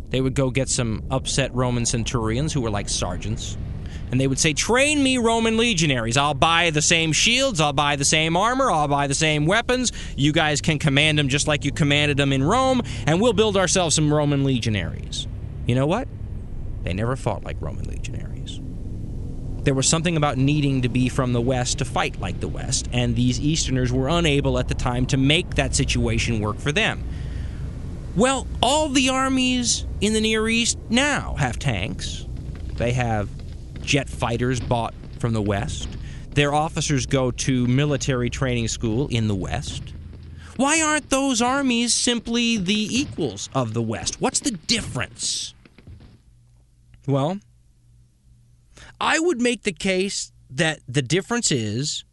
They 0.10 0.22
would 0.22 0.34
go 0.34 0.50
get 0.50 0.70
some 0.70 1.04
upset 1.12 1.54
Roman 1.54 1.86
centurions 1.86 2.54
who 2.54 2.62
were 2.62 2.70
like 2.70 2.88
sergeants, 2.88 3.58
and 4.10 4.22
they 4.22 4.28
would 4.28 4.40
say, 4.40 4.54
Train 4.54 5.04
me, 5.04 5.18
Roman 5.18 5.58
legionaries. 5.58 6.18
I'll 6.18 6.34
buy 6.34 6.70
the 6.70 6.82
same 6.82 7.12
shields, 7.12 7.60
I'll 7.60 7.74
buy 7.74 7.98
the 7.98 8.06
same 8.06 8.38
armor, 8.38 8.72
I'll 8.72 8.88
buy 8.88 9.08
the 9.08 9.16
same 9.16 9.46
weapons. 9.46 9.92
You 10.16 10.32
guys 10.32 10.62
can 10.62 10.80
command 10.80 11.20
them 11.20 11.28
just 11.28 11.48
like 11.48 11.66
you 11.66 11.72
commanded 11.72 12.18
them 12.18 12.32
in 12.32 12.44
Rome, 12.44 12.82
and 13.06 13.22
we'll 13.22 13.34
build 13.34 13.58
ourselves 13.58 13.96
some 13.96 14.14
Roman 14.14 14.44
legionaries. 14.44 15.28
You 15.66 15.76
know 15.76 15.88
what? 15.88 16.08
They 16.84 16.94
never 16.94 17.18
fought 17.18 17.44
like 17.44 17.58
Roman 17.60 17.86
legionaries. 17.86 18.62
There 19.64 19.74
was 19.74 19.90
something 19.90 20.16
about 20.16 20.38
needing 20.38 20.84
to 20.84 20.90
be 20.90 21.10
from 21.10 21.34
the 21.34 21.42
West 21.42 21.80
to 21.80 21.86
fight 21.86 22.22
like 22.22 22.40
the 22.40 22.48
West, 22.48 22.88
and 22.94 23.14
these 23.18 23.42
Easterners 23.42 23.92
were 23.92 24.08
unable 24.08 24.58
at 24.58 24.70
the 24.70 24.74
time 24.74 25.06
to 25.08 25.18
make 25.18 25.56
that 25.56 25.76
situation 25.76 26.40
work 26.40 26.58
for 26.58 26.72
them. 26.72 27.04
Well, 28.18 28.48
all 28.64 28.90
the 28.90 29.10
armies 29.10 29.86
in 30.02 30.14
the 30.14 30.20
Near 30.20 30.50
East 30.50 30.80
now 30.90 31.36
have 31.36 31.60
tanks. 31.60 32.26
They 32.74 32.92
have 32.94 33.30
jet 33.84 34.10
fighters 34.10 34.60
bought 34.60 34.96
from 35.20 35.34
the 35.34 35.42
West. 35.42 35.88
Their 36.32 36.52
officers 36.52 37.06
go 37.06 37.30
to 37.30 37.68
military 37.68 38.32
training 38.32 38.70
school 38.70 39.08
in 39.10 39.28
the 39.28 39.36
West. 39.36 39.94
Why 40.56 40.82
aren't 40.82 41.12
those 41.12 41.44
armies 41.44 41.94
simply 41.94 42.58
the 42.58 43.00
equals 43.00 43.52
of 43.54 43.76
the 43.76 43.84
West? 43.84 44.20
What's 44.20 44.40
the 44.40 44.52
difference? 44.52 45.54
Well, 47.06 47.38
I 49.00 49.20
would 49.20 49.40
make 49.40 49.62
the 49.62 49.72
case 49.72 50.32
that 50.50 50.80
the 50.88 51.04
difference 51.04 51.52
is 51.52 52.04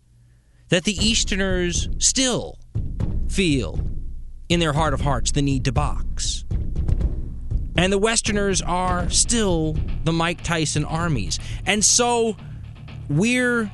that 0.69 0.85
the 0.85 1.03
Easterners 1.03 1.89
still 1.99 2.59
feel 3.27 3.94
in 4.49 4.61
their 4.61 4.73
heart 4.73 4.95
of 4.95 5.01
hearts 5.01 5.33
the 5.33 5.43
need 5.43 5.65
to 5.65 5.73
box. 5.73 6.45
And 7.77 7.93
the 7.93 7.99
Westerners 7.99 8.63
are 8.63 9.11
still 9.11 9.77
the 10.05 10.13
Mike 10.13 10.43
Tyson 10.43 10.85
armies. 10.85 11.41
And 11.67 11.85
so 11.85 12.37
we're, 13.09 13.71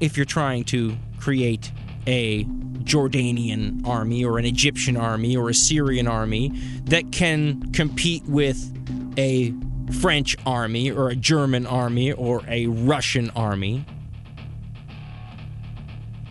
if 0.00 0.16
you're 0.16 0.26
trying 0.26 0.64
to 0.64 0.96
create 1.18 1.72
a 2.06 2.44
Jordanian 2.84 3.86
army 3.86 4.24
or 4.24 4.38
an 4.38 4.44
Egyptian 4.44 4.96
army 4.96 5.36
or 5.36 5.48
a 5.48 5.54
Syrian 5.54 6.06
army 6.06 6.50
that 6.84 7.12
can 7.12 7.72
compete 7.72 8.24
with 8.26 8.70
a 9.16 9.54
French 10.00 10.36
army 10.44 10.90
or 10.90 11.08
a 11.08 11.16
German 11.16 11.66
army 11.66 12.12
or 12.12 12.42
a 12.46 12.66
Russian 12.66 13.30
army, 13.30 13.86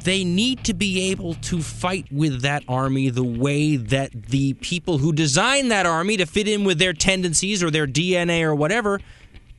they 0.04 0.24
need 0.24 0.64
to 0.66 0.74
be 0.74 1.12
able 1.12 1.34
to 1.36 1.62
fight 1.62 2.06
with 2.12 2.42
that 2.42 2.64
army 2.68 3.10
the 3.10 3.24
way 3.24 3.76
that 3.76 4.12
the 4.12 4.54
people 4.56 4.98
who 4.98 5.14
designed 5.14 5.72
that 5.72 5.86
army 5.86 6.18
to 6.18 6.26
fit 6.26 6.48
in 6.48 6.64
with 6.64 6.80
their 6.80 6.94
tendencies 6.94 7.64
or 7.64 7.72
their 7.72 7.88
DNA 7.88 8.44
or 8.44 8.56
whatever 8.56 9.00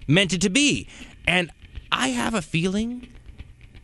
meant 0.07 0.33
it 0.33 0.41
to 0.43 0.51
be. 0.51 0.89
And 1.27 1.51
I 1.91 2.09
have 2.09 2.35
a 2.35 2.43
feeling 2.43 3.09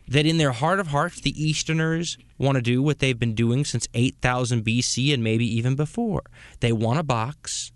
that 0.07 0.25
in 0.25 0.37
their 0.37 0.51
heart 0.51 0.79
of 0.79 0.87
hearts, 0.87 1.21
the 1.21 1.31
Easterners 1.41 2.17
want 2.37 2.55
to 2.57 2.61
do 2.61 2.81
what 2.81 2.99
they've 2.99 3.17
been 3.17 3.35
doing 3.35 3.63
since 3.63 3.87
8000 3.93 4.63
BC 4.63 5.13
and 5.13 5.23
maybe 5.23 5.45
even 5.45 5.75
before. 5.75 6.23
They 6.59 6.73
want 6.73 6.99
a 6.99 7.03
box, 7.03 7.71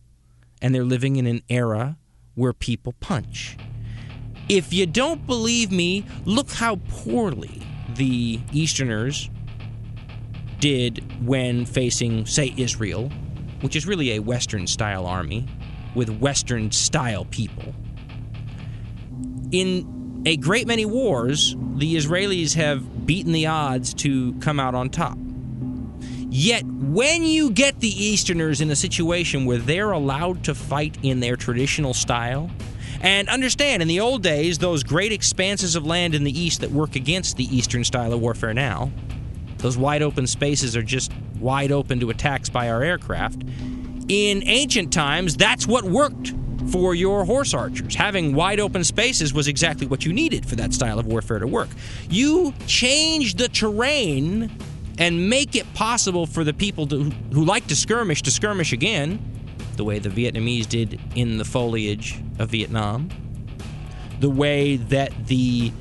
and 0.61 0.75
they're 0.75 0.83
living 0.83 1.15
in 1.15 1.27
an 1.27 1.41
era 1.49 1.97
where 2.33 2.51
people 2.51 2.93
punch. 2.99 3.57
If 4.49 4.73
you 4.73 4.85
don't 4.85 5.25
believe 5.25 5.71
me, 5.71 6.05
look 6.25 6.51
how 6.51 6.75
poorly 6.89 7.61
the 7.95 8.39
Easterners 8.51 9.29
did 10.59 11.03
when 11.25 11.65
facing, 11.65 12.25
say, 12.25 12.53
Israel, 12.57 13.11
which 13.61 13.75
is 13.75 13.85
really 13.85 14.13
a 14.13 14.19
Western 14.19 14.67
style 14.67 15.05
army 15.05 15.47
with 15.95 16.09
Western 16.09 16.71
style 16.71 17.25
people. 17.25 17.73
In 19.51 20.23
a 20.25 20.37
great 20.37 20.67
many 20.67 20.85
wars, 20.85 21.55
the 21.75 21.95
Israelis 21.95 22.53
have 22.55 23.05
beaten 23.05 23.31
the 23.31 23.47
odds 23.47 23.93
to 23.95 24.33
come 24.35 24.59
out 24.59 24.75
on 24.75 24.89
top. 24.89 25.17
Yet, 26.29 26.65
when 26.65 27.23
you 27.23 27.51
get 27.51 27.79
the 27.79 28.03
Easterners 28.03 28.59
in 28.59 28.69
a 28.69 28.75
situation 28.75 29.45
where 29.45 29.57
they're 29.57 29.91
allowed 29.91 30.43
to 30.45 30.55
fight 30.55 30.97
in 31.01 31.21
their 31.21 31.35
traditional 31.35 31.93
style, 31.93 32.49
and 33.01 33.29
understand, 33.29 33.81
in 33.81 33.87
the 33.87 33.99
old 33.99 34.23
days, 34.23 34.57
those 34.57 34.83
great 34.83 35.11
expanses 35.11 35.75
of 35.75 35.85
land 35.85 36.15
in 36.15 36.23
the 36.23 36.39
East 36.39 36.61
that 36.61 36.71
work 36.71 36.95
against 36.95 37.37
the 37.37 37.45
Eastern 37.55 37.83
style 37.83 38.13
of 38.13 38.21
warfare 38.21 38.53
now, 38.53 38.91
those 39.57 39.77
wide 39.77 40.01
open 40.01 40.27
spaces 40.27 40.75
are 40.75 40.83
just 40.83 41.11
wide 41.39 41.71
open 41.71 41.99
to 41.99 42.09
attacks 42.09 42.49
by 42.49 42.69
our 42.69 42.83
aircraft. 42.83 43.43
In 44.07 44.47
ancient 44.47 44.93
times, 44.93 45.35
that's 45.35 45.65
what 45.65 45.83
worked 45.83 46.33
for 46.71 46.95
your 46.95 47.25
horse 47.25 47.53
archers. 47.53 47.95
Having 47.95 48.35
wide 48.35 48.59
open 48.59 48.83
spaces 48.83 49.33
was 49.33 49.47
exactly 49.47 49.87
what 49.87 50.05
you 50.05 50.13
needed 50.13 50.45
for 50.45 50.55
that 50.55 50.73
style 50.73 50.99
of 50.99 51.05
warfare 51.05 51.39
to 51.39 51.47
work. 51.47 51.69
You 52.09 52.53
change 52.67 53.35
the 53.35 53.47
terrain 53.47 54.51
and 54.97 55.29
make 55.29 55.55
it 55.55 55.71
possible 55.73 56.25
for 56.25 56.43
the 56.43 56.53
people 56.53 56.87
to, 56.87 57.03
who 57.33 57.43
like 57.43 57.67
to 57.67 57.75
skirmish 57.75 58.21
to 58.23 58.31
skirmish 58.31 58.71
again 58.71 59.19
the 59.75 59.83
way 59.83 59.99
the 59.99 60.09
Vietnamese 60.09 60.67
did 60.67 60.99
in 61.15 61.37
the 61.37 61.45
foliage 61.45 62.19
of 62.39 62.49
Vietnam, 62.49 63.09
the 64.19 64.29
way 64.29 64.77
that 64.77 65.27
the 65.27 65.71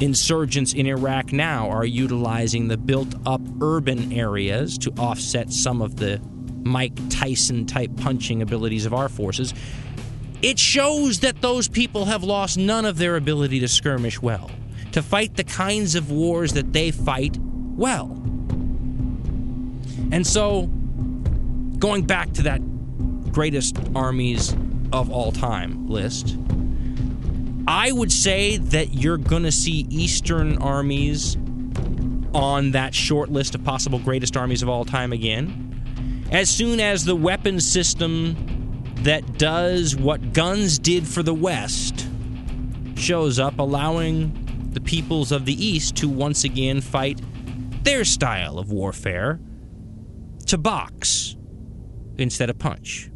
insurgents 0.00 0.72
in 0.72 0.86
Iraq 0.86 1.32
now 1.32 1.70
are 1.70 1.84
utilizing 1.84 2.68
the 2.68 2.76
built 2.76 3.14
up 3.26 3.40
urban 3.60 4.12
areas 4.12 4.76
to 4.78 4.90
offset 4.98 5.52
some 5.52 5.80
of 5.80 5.96
the 5.96 6.20
Mike 6.64 6.98
Tyson 7.08 7.66
type 7.66 7.90
punching 7.96 8.42
abilities 8.42 8.86
of 8.86 8.94
our 8.94 9.08
forces. 9.08 9.54
It 10.42 10.58
shows 10.58 11.20
that 11.20 11.40
those 11.40 11.68
people 11.68 12.06
have 12.06 12.24
lost 12.24 12.58
none 12.58 12.84
of 12.84 12.98
their 12.98 13.16
ability 13.16 13.60
to 13.60 13.68
skirmish 13.68 14.20
well, 14.20 14.50
to 14.92 15.02
fight 15.02 15.36
the 15.36 15.44
kinds 15.44 15.94
of 15.94 16.10
wars 16.10 16.52
that 16.54 16.72
they 16.72 16.90
fight 16.90 17.38
well. 17.38 18.10
And 20.10 20.26
so, 20.26 20.66
going 21.78 22.04
back 22.04 22.32
to 22.32 22.42
that 22.42 22.60
greatest 23.32 23.76
armies 23.94 24.54
of 24.92 25.10
all 25.10 25.32
time 25.32 25.88
list, 25.88 26.36
I 27.66 27.92
would 27.92 28.12
say 28.12 28.58
that 28.58 28.94
you're 28.94 29.18
going 29.18 29.44
to 29.44 29.52
see 29.52 29.86
Eastern 29.88 30.58
armies 30.58 31.36
on 32.34 32.72
that 32.72 32.94
short 32.94 33.30
list 33.30 33.54
of 33.54 33.64
possible 33.64 33.98
greatest 33.98 34.36
armies 34.36 34.62
of 34.62 34.68
all 34.68 34.84
time 34.84 35.12
again. 35.12 36.28
As 36.30 36.48
soon 36.48 36.80
as 36.80 37.04
the 37.04 37.16
weapon 37.16 37.60
system 37.60 38.36
that 38.96 39.38
does 39.38 39.96
what 39.96 40.32
guns 40.32 40.78
did 40.78 41.06
for 41.06 41.22
the 41.22 41.34
West 41.34 42.08
shows 42.96 43.38
up, 43.38 43.58
allowing 43.58 44.70
the 44.72 44.80
peoples 44.80 45.32
of 45.32 45.44
the 45.44 45.64
East 45.64 45.96
to 45.96 46.08
once 46.08 46.44
again 46.44 46.80
fight 46.80 47.20
their 47.84 48.04
style 48.04 48.58
of 48.58 48.72
warfare 48.72 49.40
to 50.46 50.56
box 50.56 51.36
instead 52.16 52.48
of 52.48 52.58
punch. 52.58 53.11